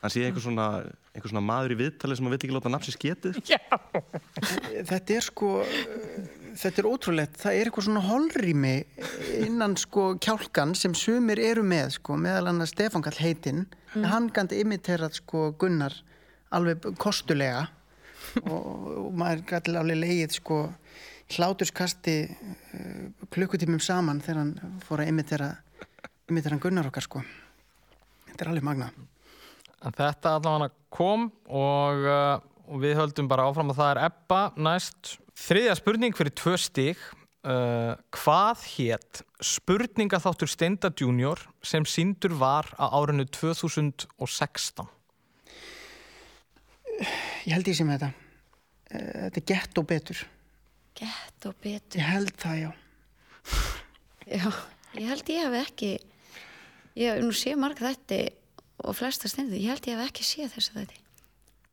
[0.01, 0.65] hann sé einhver svona,
[1.15, 3.39] einhver svona maður í viðtali sem hann vill ekki láta nafnsi sketið.
[4.91, 5.53] Þetta er sko,
[6.57, 8.75] þetta er ótrúlegt, það er eitthvað svona holrými
[9.45, 14.61] innan sko kjálkan sem sumir eru með sko, meðal annars Stefán Kall heitinn, hann gæti
[14.63, 15.95] imiterað sko Gunnar
[16.55, 17.67] alveg kostulega
[18.43, 18.65] og,
[19.07, 20.61] og maður gæti alveg leið sko
[21.35, 25.51] hláturskasti uh, klukkutímum saman þegar hann fór að imitera,
[26.31, 27.23] imitera Gunnar okkar sko.
[28.29, 28.91] Þetta er alveg magna.
[29.85, 32.37] En þetta allavega kom og, uh,
[32.71, 35.17] og við höldum bara áfram að það er Ebba næst.
[35.37, 37.01] Þriðja spurning fyrir tvö stig.
[37.47, 44.89] Uh, hvað hétt spurningaþáttur Steinda Junior sem síndur var á árinu 2016?
[47.45, 48.09] Ég held ég sem þetta.
[48.89, 50.23] Uh, þetta er gett og betur.
[50.97, 52.01] Gett og betur.
[52.01, 52.71] Ég held það, já.
[54.27, 54.49] Já,
[54.97, 55.91] ég held ég hef ekki,
[56.99, 58.19] ég hef nú séð marg þætti
[58.83, 60.99] og flesta stendur, ég held ég hef ekki séð þessu þætti.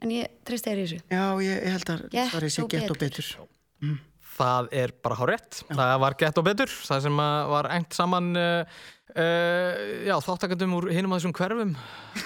[0.05, 1.01] En ég treyst þér í þessu.
[1.09, 3.33] Já, ég, ég held að Gett svarið sé og gett og betur.
[3.85, 4.11] Betur.
[4.35, 5.61] Það er bara hár rétt.
[5.71, 6.71] Það var gett og betur.
[6.89, 8.65] Það sem að var engt saman uh,
[9.15, 9.73] uh,
[10.09, 11.73] já, þáttakandum úr hinum að þessum hverfum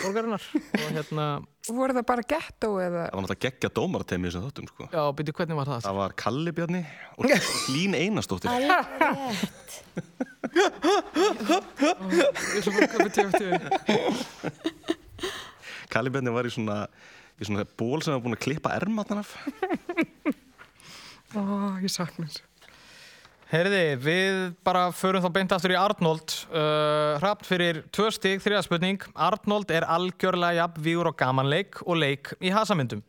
[0.01, 0.45] borgarinnar.
[0.81, 1.27] og hérna,
[1.69, 3.03] Voru það bara gettó eða?
[3.11, 4.89] Það var náttúrulega geggja dómartemi þessum þáttum sko.
[4.89, 5.81] já, byrju, hvernig var það?
[5.85, 6.83] Það var Kalli Bjarni
[7.19, 7.23] og
[7.67, 8.49] Hlín Einarsdóttir.
[8.49, 9.71] Alveg rétt.
[15.93, 16.79] Kalli Bjarni var í svona,
[17.37, 19.31] í svona ból sem var búin að klippa ermatnan af.
[21.37, 21.43] Ó,
[21.83, 22.45] ég sakna þessu.
[23.49, 26.35] Heyriði, við bara förum þá beint aftur í Arnold.
[26.53, 29.05] Uh, Hrapt fyrir tvö stig, þriða spurning.
[29.17, 33.01] Arnold er algjörlega jafn vígur og gamanleik og leik í hasamyndum.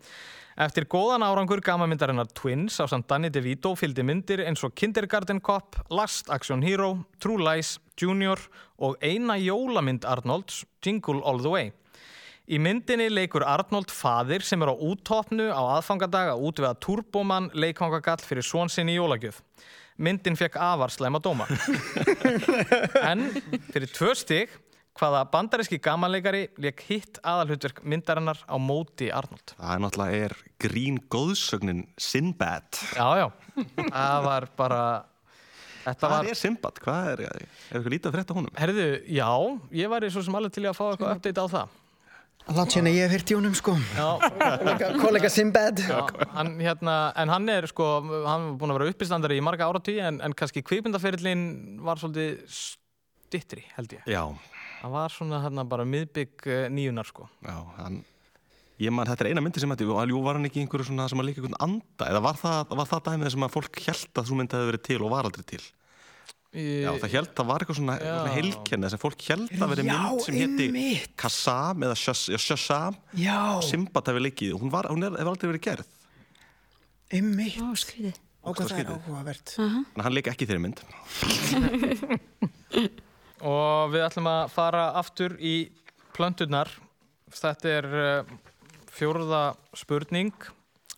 [0.60, 5.76] Eftir góðan árangur gamanmyndarinnar Twins á samt Danny DeVito fylgdi myndir eins og Kindergarten Cop,
[5.92, 8.40] Last Action Hero, True Lies, Junior
[8.80, 11.72] og eina jólamynd Arnolds, Jingle All The Way.
[12.50, 18.24] Í myndinni leikur Arnold faðir sem er á úttoppnu á aðfangadag að útvega Turboman leikvangagall
[18.26, 19.44] fyrir svon sinni í jólagjöf.
[20.02, 21.46] Myndin fekk afar slæma dóma.
[23.12, 23.28] en
[23.70, 24.56] fyrir tvö stig
[24.98, 29.54] hvaða bandaríski gamanleikari leik hitt aðalhutverk myndarinnar á móti Arnold.
[29.54, 30.36] Það er náttúrulega er
[30.66, 32.80] grín góðsögnin Sinbad.
[32.98, 33.28] Já, já.
[33.78, 34.82] Það var bara...
[35.84, 36.32] Þetta Hvað var...
[36.32, 36.82] er Sinbad?
[36.82, 38.58] Hvað er, er eitthvað lítið að frétta honum?
[38.58, 39.30] Herðu, já,
[39.84, 41.78] ég væri svo sem alveg til í að fá eitthvað update á það.
[42.58, 44.08] Langt sérna ég hef hýrt í honum sko Já.
[45.00, 45.00] Kollega-
[45.86, 46.00] Já,
[46.34, 47.88] hann, hérna, en hann er sko,
[48.26, 51.44] hann er búin að vera uppistandari í marga áratí en, en kannski kvikmyndaferillin
[51.86, 54.02] var svolítið stittri held ég.
[54.10, 54.24] Já.
[54.82, 57.28] Hann var svona hérna bara miðbygg uh, nýjunar sko.
[57.46, 58.02] Já, hann...
[58.80, 61.10] Ég man, þetta er eina myndi sem þetta, og aljú var hann ekki einhverju svona
[61.12, 64.22] sem að líka einhvern anda, eða var það, var það dæmið sem að fólk held
[64.22, 65.60] að þú myndi hefði verið til og var aldrei til?
[66.50, 70.00] Já, það held, það var eitthvað svona, svona heilkenni sem fólk held að verið Já,
[70.00, 70.66] mynd sem hétti.
[71.22, 72.98] Kassam eða Shazam
[73.68, 75.86] Simbat hefði leikið, hún, var, hún er, hefur aldrei verið gerð.
[77.14, 78.14] Einmitt Ó, skrýði.
[78.40, 80.80] Á hvað það er áhugavert Þannig að hann leik ekki þeirri mynd.
[83.54, 85.70] Og við ætlum að fara aftur í
[86.18, 86.70] plönturnar.
[87.30, 88.26] Þetta er uh,
[88.90, 90.34] fjórða spurning.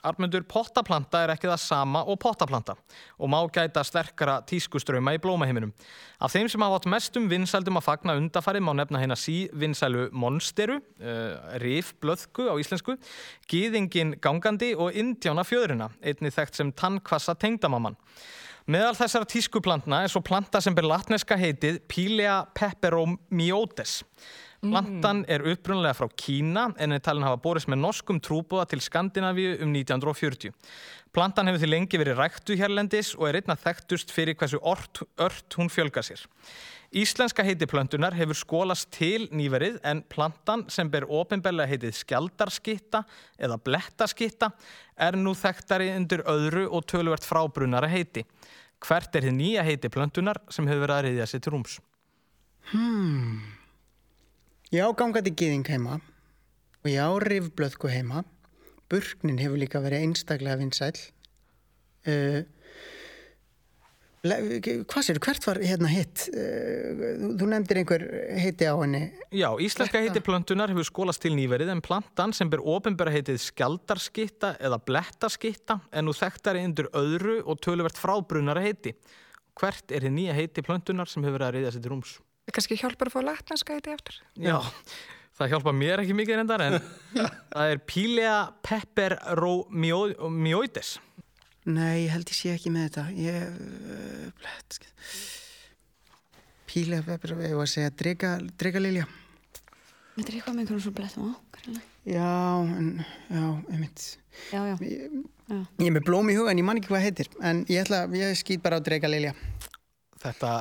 [0.01, 2.73] Armundur, pottaplanta er ekki það sama og pottaplanta
[3.21, 5.73] og má gæta sterkara tískuströma í blómaheiminum.
[6.17, 10.07] Af þeim sem hafa átt mestum vinsældum að fagna undafarið má nefna hérna sí vinsælu
[10.09, 12.97] monsteru, uh, rifblöðku á íslensku,
[13.51, 17.99] gýðingin gangandi og indjána fjöðrina, einni þekkt sem tannkvassa tengdamamman.
[18.71, 24.01] Meðal þessara tískuplantna er svo planta sem ber latneska heitið Pilea peperomiotes.
[24.61, 29.55] Plantan er upprunlega frá Kína en er talin hafa borist með norskum trúbúða til Skandinavíu
[29.65, 30.51] um 1940.
[31.11, 35.57] Plantan hefur því lengi verið ræktu hérlendis og er einna þekktust fyrir hversu ort, ört
[35.57, 36.21] hún fjölga sér.
[36.93, 43.01] Íslenska heiti plöntunar hefur skólast til nýverið en plantan sem ber ofinbellega heitið skjaldarskitta
[43.41, 44.51] eða blettaskitta
[44.99, 48.27] er nú þekktari undir öðru og töluvert frábrunara heiti.
[48.83, 51.79] Hvert er þið nýja heiti plöntunar sem hefur verið að reyðja sér til rúms?
[52.75, 53.60] Hmm.
[54.71, 58.21] Ég á gangandi gýðing heima og ég á rifblöðku heima.
[58.87, 60.95] Burknin hefur líka verið einstaklega vinsæl.
[62.07, 62.47] Uh,
[64.23, 66.23] hvað sér, hvert var hérna hitt?
[66.31, 67.03] Uh,
[67.35, 68.07] þú, nefndir einhver
[68.39, 69.03] heiti á henni.
[69.35, 74.55] Já, íslenska heiti plöntunar hefur skólast til nýverið en plantan sem ber ofinbera heitið skjaldarskitta
[74.55, 78.95] eða blettaskitta er nú þekktari undir öðru og töluvert frábrunara heiti.
[79.59, 82.19] Hvert er þið nýja heiti plöntunar sem hefur verið að reyðja sér til rúms?
[82.45, 84.15] Það kannski hjálpar að fá latnanska heiti eftir.
[84.41, 84.57] Já,
[85.37, 86.73] það hjálpa mér ekki mikið reyndar en
[87.53, 90.89] það er Pilea peperomioides.
[91.69, 93.03] Nei, ég held ég sé ekki með þetta.
[93.21, 93.35] Ég...
[93.53, 94.69] Uh, blett.
[96.71, 99.05] Píla, pepper, ég var að segja drega, drega lilja.
[100.15, 101.31] Þetta er eitthvað með einhvern svona blettum á.
[101.57, 101.87] greinilega.
[102.07, 102.31] Já,
[102.79, 102.87] en,
[103.27, 103.43] já,
[103.75, 103.99] einmitt.
[104.49, 104.75] Já, já.
[104.87, 104.99] Ég,
[105.51, 105.59] já.
[105.59, 107.27] ég er með blóm í huga en ég man ekki hvað heitir.
[107.43, 109.33] En ég ætla, ég skýt bara á drega lilja.
[110.23, 110.51] Þetta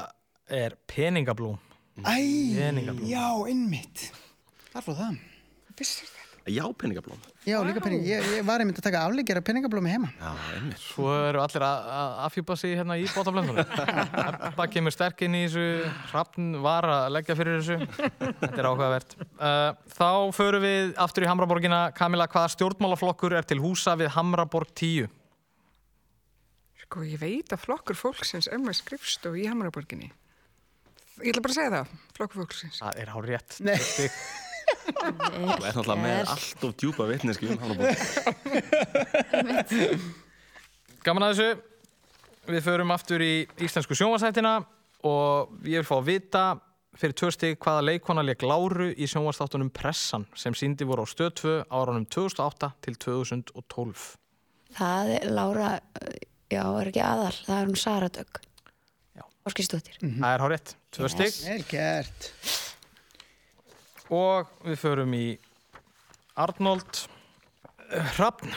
[0.50, 1.58] er peningablóm.
[2.04, 2.16] Æ,
[2.56, 3.04] Peningablóm.
[3.10, 4.06] já, einmitt.
[4.72, 5.20] Þar fór það.
[5.78, 6.16] Vissir þetta?
[6.50, 7.18] Já, peningablóm.
[7.46, 8.00] Já, líka pening.
[8.08, 10.08] Ég, ég var einmitt að taka aflegjara peningablómi heima.
[10.18, 10.80] Já, einmitt.
[10.80, 11.90] Svo eru allir að
[12.24, 13.60] afhjúpa sig hérna í bótablöndunum.
[14.48, 15.66] Ebba kemur sterk inn í þessu,
[16.10, 17.76] Hrafn var að leggja fyrir þessu.
[18.40, 19.14] Þetta er áhugavert.
[19.36, 21.82] Uh, þá förum við aftur í Hamraborgina.
[21.96, 25.12] Kamila, hvaða stjórnmálaflokkur er til húsa við Hamraborg 10?
[26.86, 30.10] Sko, ég veit að flokkur fólksins er með skrifstof í Hamaraborginni.
[31.20, 32.78] Ég ætla bara að segja það, flokkur fólksins.
[32.80, 33.50] Það er hár rétt.
[33.66, 33.78] Nei.
[34.70, 37.98] Þú ert náttúrulega með allt of djúpa vitneski um Hafnarborg.
[41.04, 41.50] Gaman að þessu.
[42.50, 44.54] Við förum aftur í íslensku sjónvarsættina
[45.06, 46.44] og ég vil fá að vita
[46.98, 51.30] fyrir tvö stig hvaða leikona leik Láru í sjónvarsþáttunum Pressan sem síndi voru á stöð
[51.42, 54.06] 2 árunum 2008 til 2012.
[54.76, 55.70] Það er Lára,
[56.50, 57.36] já, er ekki aðal.
[57.46, 58.08] Það er hún Sara
[59.40, 59.50] Dögg.
[59.50, 59.50] Já.
[59.50, 59.96] Áskistóttir.
[60.00, 60.74] Það er hár rétt.
[60.92, 61.12] Tvö Yes.
[61.12, 61.48] stig.
[61.48, 62.32] Vel gert.
[64.10, 65.38] Og við förum í
[66.36, 67.06] Arnold
[68.16, 68.52] Hrafn.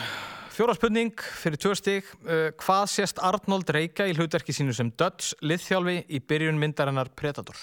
[0.54, 2.04] Fjóra spurning fyrir tvö stig.
[2.24, 7.56] Uh, Hvað sést Arnold Reykja í hlutverki sínu sem Dutch liðþjálfi í byrjun myndarinnar Predator?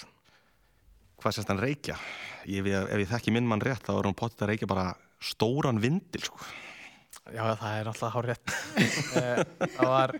[1.22, 1.96] Hvað sést hann reykja?
[2.46, 4.94] Ég, ef, ef ég þekki minn mann rétt þá er hann potið að reykja bara
[5.22, 6.36] stóran vindil sko.
[7.32, 8.54] Já, það er alltaf hár rétt.
[9.78, 10.16] það var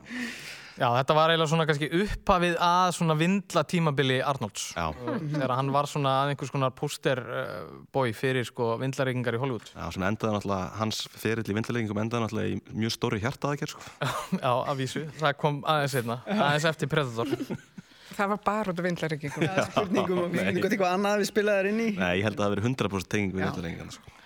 [0.78, 4.70] Já, þetta var eiginlega svona kannski upphafið að svona vindla tímabili Arnolds.
[4.76, 4.86] Já.
[5.34, 9.68] Þegar hann var svona einhvers konar posterbói fyrir sko vindlareikingar í Hollywood.
[9.74, 13.84] Já, sem endaði náttúrulega, hans ferill í vindlarleggingum endaði náttúrulega í mjög stóri hjartaðakir, sko.
[14.44, 15.04] Já, að vísu.
[15.20, 17.36] Það kom aðeins einna, aðeins eftir Predator.
[18.16, 19.46] Það var bara út af vindlareikingum.
[19.70, 21.86] Spurningum og við eitthvað annað við spilaðar inn í.
[21.96, 24.21] Nei, ég held að það hafi verið 100% tenging við vindlarleggingana, sko.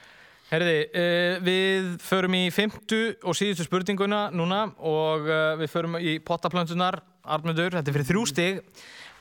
[0.46, 6.12] Herði, uh, við förum í fymtu og síðustu spurninguna núna og uh, við förum í
[6.22, 8.60] pottaplöntunar, Arnmundur, þetta er fyrir þrjú stig.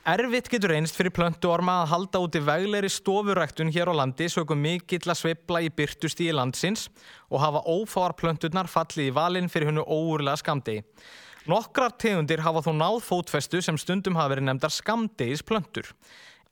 [0.05, 4.59] Erfitt getur reynst fyrir plöntuorma að halda út í veglegri stofuræktun hér á landi sögum
[4.61, 6.91] mikill að sveifla í byrtustíi landsins
[7.33, 10.85] og hafa ófáar plönturnar fallið í valinn fyrir hennu óurlega skamdegi.
[11.49, 15.89] Nokkrar tegundir hafa þó náð fótfestu sem stundum hafa verið nefndar skamdegis plöntur.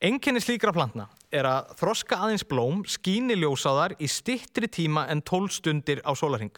[0.04, 5.54] Enginni slíkra plantna er að þroska aðeins blóm skíni ljósáðar í stittri tíma en 12
[5.56, 6.52] stundir á sólarhing.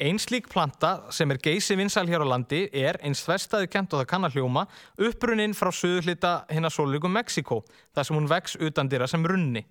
[0.00, 4.00] Ein slík planta sem er geysi vinsæl hér á landi er eins þverstaðu kent og
[4.00, 4.62] það kann að hljóma
[4.96, 7.60] upprunnin frá söðuhlita hinnar sólugum Mexiko
[7.92, 9.66] þar sem hún vex utan dyrra sem runni.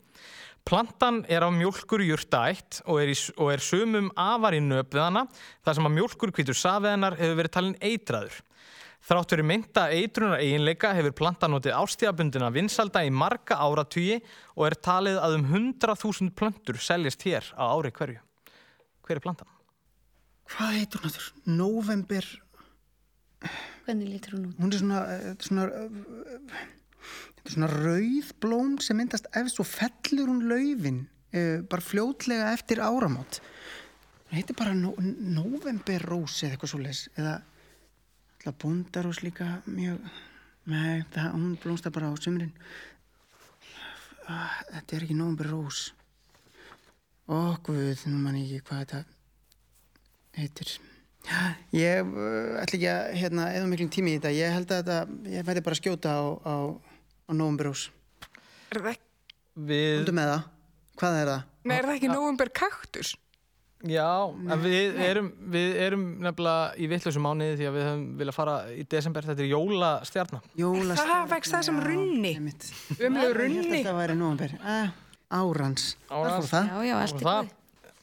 [0.62, 5.26] Plantan er af mjólkur jurtaætt og er, í, og er sumum afar í hana
[5.66, 8.44] þar sem að mjólkur kvítur safiðanar hefur verið talin eitraður.
[9.02, 14.20] Þrátt verið mynda eitrunar eiginleika hefur plantan notið ástíðabundina vinsalda í marga áratugi
[14.54, 18.22] og er talið að um 100.000 plöntur seljast hér á ári hverju.
[19.08, 19.50] Hver er plantan?
[20.52, 21.32] Hvað heitur hún aftur?
[21.50, 22.30] November,
[23.88, 24.60] Hvernig lítur hún út?
[24.62, 26.58] hún er svona, eh, svona, eh,
[27.42, 32.78] þetta svona rauð blóm sem myndast efst og fellur hún laufin uh, bara fljótlega eftir
[32.78, 33.40] áramót.
[34.30, 37.42] Það heitir bara no November Rose eða eitthvað svo leis eða
[38.42, 40.00] alltaf búndarós líka mjög,
[40.66, 42.52] nei, það, hún blómstar bara á sumrin.
[44.26, 45.92] Ah, Þetta er ekki November Rose.
[47.30, 49.04] Ó, guð, nú man ég ekki hvað þetta
[50.40, 50.74] heitir.
[51.76, 54.34] Ég uh, ætla ekki að hérna, eða miklum tími í þetta.
[54.34, 56.56] Ég held að þetta, ég væri bara að skjóta á, á,
[57.30, 57.92] á November Rose.
[58.72, 59.08] Er það ekki,
[59.70, 60.34] Við, með.
[60.98, 61.46] Hvað er það?
[61.62, 63.14] nei, er það ekki november kaktus?
[63.90, 64.08] Já,
[64.52, 68.56] en við erum, við erum nefnilega í vittlausum mánuði því að við höfum viljað fara
[68.76, 70.44] í desember, þetta er jólastjarnar.
[70.60, 72.34] Jóla Það vex það sem runni.
[72.36, 72.68] Einmitt.
[73.00, 73.80] Umlega Ég held runni.
[73.82, 74.54] að það væri November.
[74.62, 74.92] Eh,
[75.42, 75.88] árans.
[76.10, 76.36] Árans.
[76.36, 76.70] Það fór það.
[76.72, 77.58] Já, já, allt er það, góð.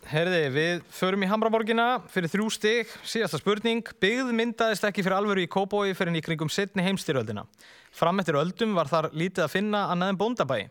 [0.08, 3.84] herði, við förum í Hamraborgina fyrir þrjú stig, síðasta spurning.
[4.00, 7.44] Byggð myndaðist ekki fyrir alvöru í Kóbói fyrir en í kringum setni heimstyröldina.
[7.92, 10.68] Fram eftir öldum var þar lítið að finna annað en bóndabæi.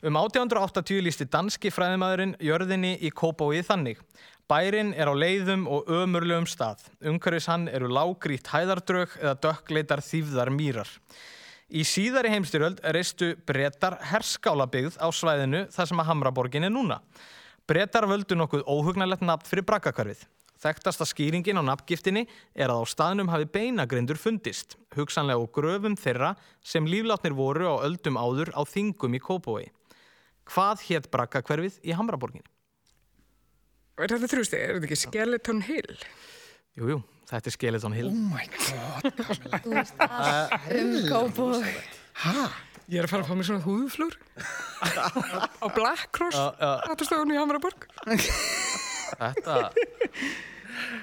[0.00, 3.98] Um 1880 lísti danski fræðimæðurinn jörðinni í Kóbói þannig.
[4.50, 6.80] Bærin er á leiðum og ömurlegum stað.
[7.06, 10.90] Umhverfis hann eru lágrít hæðardrög eða dökkleitar þýfðar mýrar.
[11.70, 16.98] Í síðari heimstyröld reistu brettar herskálabyggð á svæðinu þar sem að Hamraborgin er núna.
[17.62, 20.26] Brettar völdu nokkuð óhugnalegt nafn fyrir braggakvarfið.
[20.60, 26.34] Þekktasta skýringin á nafngiftinni er að á staðnum hafi beinagrindur fundist, hugsanlega á gröfum þeirra
[26.58, 29.70] sem líflátnir voru á öldum áður á þingum í Kópói.
[30.50, 32.50] Hvað hétt braggakvarfið í Hamraborginni?
[34.00, 34.58] Er þetta þrjústi?
[34.60, 35.94] Er þetta ekki Skeleton Hill?
[36.78, 36.98] Jú, jú,
[37.28, 38.10] þetta er Skeleton Hill.
[38.10, 39.02] Oh my god.
[39.64, 41.66] Þú veist allt um Kópavog.
[42.90, 44.14] Ég er að fara að fá mér svona húðflúr
[45.62, 46.38] á Black Cross.
[46.90, 47.84] Áttastöðun í Hamraborg
[49.20, 49.54] Þetta,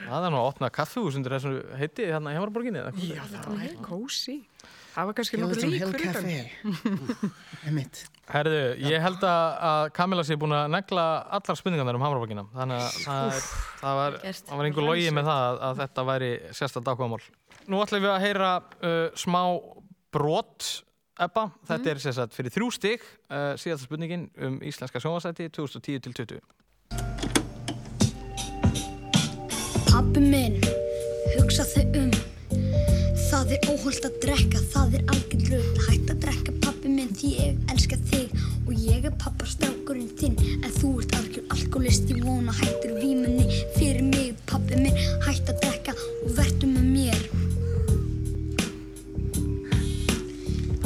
[0.07, 2.81] það er nú að opna kaffehús undir þessu heiti hérna í Hamraborginni.
[2.81, 3.07] eða hvað?
[3.13, 4.35] Já, það er kósi
[4.97, 6.37] Það var kannski nokkuð Skeleton lík Hill fyrir Café.
[6.73, 7.33] utan
[7.69, 7.99] Einmitt.
[8.33, 11.03] Herðu, ég held að að Kamila sé búin að negla
[11.37, 12.47] allar spurningarnar um Hamraborgina.
[12.55, 13.37] Þannig að það,
[13.83, 14.17] það var,
[14.49, 17.21] var einhver logi með það að, að þetta væri sérstætt ákvæmál.
[17.69, 19.41] Nú ætlum við að heyra uh, smá
[20.17, 20.71] brot
[21.27, 21.43] Ebba.
[21.69, 26.41] Þetta er sérstætt fyrir þrjú stig uh, síðasta spurningin um íslenska sjónvarsæti 2010 til 20.
[29.91, 30.57] Pabbi minn,
[31.37, 31.86] hugsa um
[33.47, 37.29] Það er óholt að drekka, það er algjörn rugl Hætt að drekka pabbi minn því
[37.31, 38.33] ég elska þig.
[38.67, 40.35] Og ég er pappastrákurinn þinn.
[40.57, 43.45] En þú ert algjör alkoholist Ég vona hættur vímunni
[43.77, 47.23] fyrir mig Pabbi minn, hætt að drekka og vertu með mér.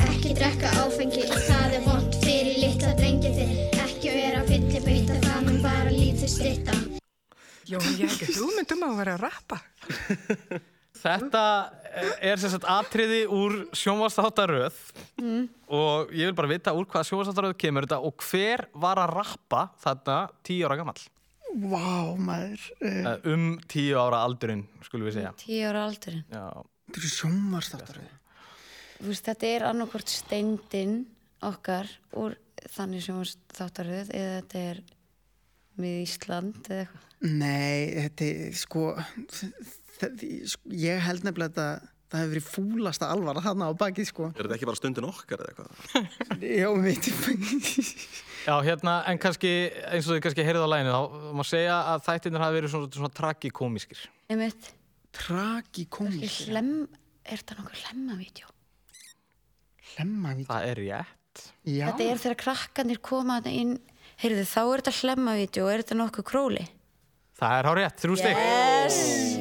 [0.05, 3.55] Ekki drekka áfengi, það er vond fyrir litla drengið þinn.
[3.87, 6.77] Ekki vera fyllibita, það mun bara lítið stytta.
[7.65, 9.63] Já, ég hef ekki hugmynd um að vera að rappa
[11.01, 11.43] Þetta
[12.21, 14.75] er sérstætt atriði úr sjónvarsþáttaröð
[15.21, 15.47] Mm.
[15.67, 19.63] og ég vil bara vita úr hvaða sjónvarsþáttaröð kemur þetta og hver var að rappa
[19.81, 21.01] þarna tíu ára gamall.
[21.51, 22.61] Vá, maður.
[22.79, 25.33] Uh, Uh, um tíu ára aldurinn, skulum við segja.
[25.41, 26.23] Tíu ára aldurinn.
[26.31, 26.63] Já.
[26.91, 28.01] Þetta er
[29.01, 31.05] veist, þetta er annarkvort steindin
[31.41, 32.35] okkar úr
[32.69, 33.21] þannig sem
[33.57, 34.81] þáttaröð eða þetta er
[35.81, 37.07] með Ísland eða eitthvað.
[37.21, 38.83] Nei, þetta er sko,
[40.01, 43.73] þ- þ- sko, ég held nefnilega að þetta það hefur verið fúlasta alvara þarna á
[43.79, 45.69] baki sko Er þetta ekki bara stundin okkar eða eitthvað?
[46.61, 47.07] Já, mitt
[48.41, 49.51] Já, hérna, en kannski,
[49.93, 52.87] eins og þið kannski heyrið á læginu, þá má segja að þættirnir hafi verið svona,
[52.97, 53.99] svona tragikómiskir.
[54.33, 54.71] Einmitt.
[55.13, 56.49] Tragikómiskir?
[56.49, 56.71] Hlem,
[57.21, 58.49] er þetta nokkuð hlemmavídeó?
[59.93, 60.49] Hlemmavídeó?
[60.49, 61.45] Það er rétt.
[61.69, 61.85] Já.
[61.91, 63.77] Þetta er þegar krakkanir koma inn,
[64.25, 66.65] heyrðu, þá er þetta hlemmavídeó og er þetta nokkuð króli?
[67.41, 68.41] Það er hár rétt, þrjú stygg.
[68.41, 69.40] Yes!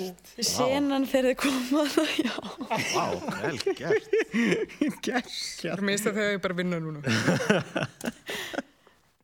[0.00, 0.32] Gert!
[0.48, 2.34] Senan þegar þið koma það, já.
[2.92, 3.06] Vá,
[3.42, 4.10] vel gert.
[5.04, 5.32] Gert.
[5.60, 7.00] Það er minnst að þegar ég bara vinna núna.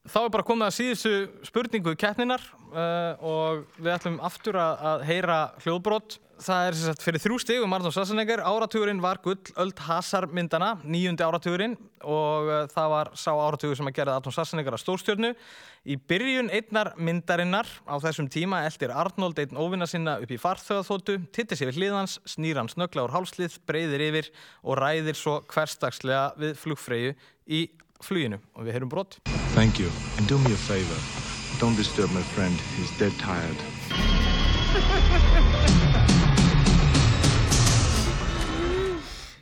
[0.08, 1.10] Þá er bara komið að síðustu
[1.44, 6.16] spurningu keppninar uh, og við ætlum aftur að, að heyra hljóðbrot.
[6.38, 8.40] Það er sem sagt fyrir þrjú stig um Arnóð Sassanegar.
[8.46, 11.74] Áratugurinn var gull öld hasarmyndana, nýjundi áratugurinn
[12.06, 15.32] og uh, það var sá áratugur sem að gera Arnóð Sassanegar að stórstjörnu.
[15.82, 21.18] Í byrjun einnar myndarinnar á þessum tíma eldir Arnold einn óvinna sinna upp í farþöðaþótu,
[21.34, 24.30] tittir sér við hliðans, snýr hann snöggla úr hálslið, breyðir yfir
[24.62, 27.16] og ræðir svo hverstagslega við flugfreyju
[27.50, 27.64] í
[28.04, 29.18] fluginu og við heyrum brot.
[29.58, 29.90] Thank you.
[30.18, 31.02] And do me a favor.
[31.58, 32.54] Don't disturb my friend.
[32.78, 33.58] He's dead tired.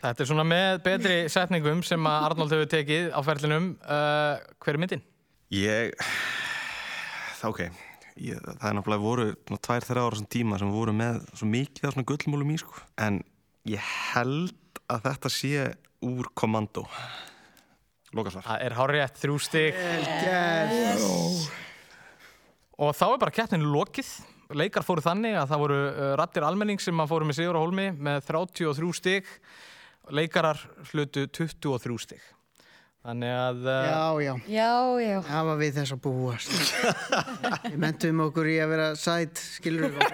[0.07, 3.65] Þetta er svona með betri setningum sem að Arnold hefur tekið á ferlinum.
[3.83, 5.03] Uh, hver er myndin?
[5.51, 5.97] Ég,
[7.41, 7.63] það ok,
[8.23, 11.89] ég, það er náttúrulega voru tvær, þrjá ára sem tíma sem voru með svo mikið
[11.89, 12.79] af svona gullmúlum í sko.
[13.03, 13.19] En
[13.67, 15.67] ég held að þetta sé
[16.07, 16.87] úr kommando.
[18.15, 18.47] Lókasvar.
[18.47, 19.85] Það er hárétt þrjú stygg.
[20.23, 21.47] Yes.
[22.79, 24.13] Og þá er bara keppninu lokið.
[24.55, 27.65] Leikar fóru þannig að það voru uh, rattir almenning sem að fóru með Sigur á
[27.65, 29.33] Hólmi með 33 stygg.
[30.15, 30.61] Leikarar
[30.93, 32.25] hlutu 23 stygg.
[33.07, 33.59] Þannig að...
[33.63, 34.33] Uh, Já, já.
[34.51, 34.71] Já,
[35.03, 35.17] já.
[35.29, 36.55] Það var við þess að búast.
[37.71, 40.09] Við mentum okkur í að vera sæt, skilur við.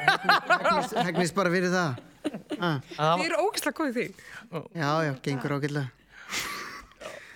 [0.50, 2.02] Hegnist, hegnist bara fyrir það.
[2.60, 2.76] Ah.
[2.98, 4.06] Þið eru ógæslega góðið því.
[4.76, 5.88] Já, já, gengur ágætlega.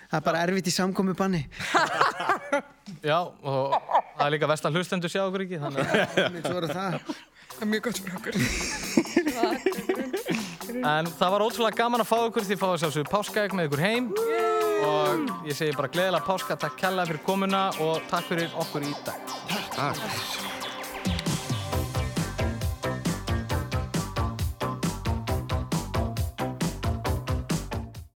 [0.07, 1.41] Það er bara erfitt í samkomi banni.
[3.03, 5.89] Já, og það er líka vestan hlustendur sjá okkur ekki, þannig að...
[6.21, 7.01] Er.
[7.57, 8.33] Það er mjög gott fyrir okkur.
[10.85, 13.69] En það var ótrúlega gaman að fá okkur því að fá að sjálfsögðu páskaegg með
[13.69, 14.11] ykkur heim
[14.87, 18.93] og ég segi bara gleðilega páska, takk kærlega fyrir komuna og takk fyrir okkur í
[19.07, 19.33] dag.
[19.73, 20.46] Takk.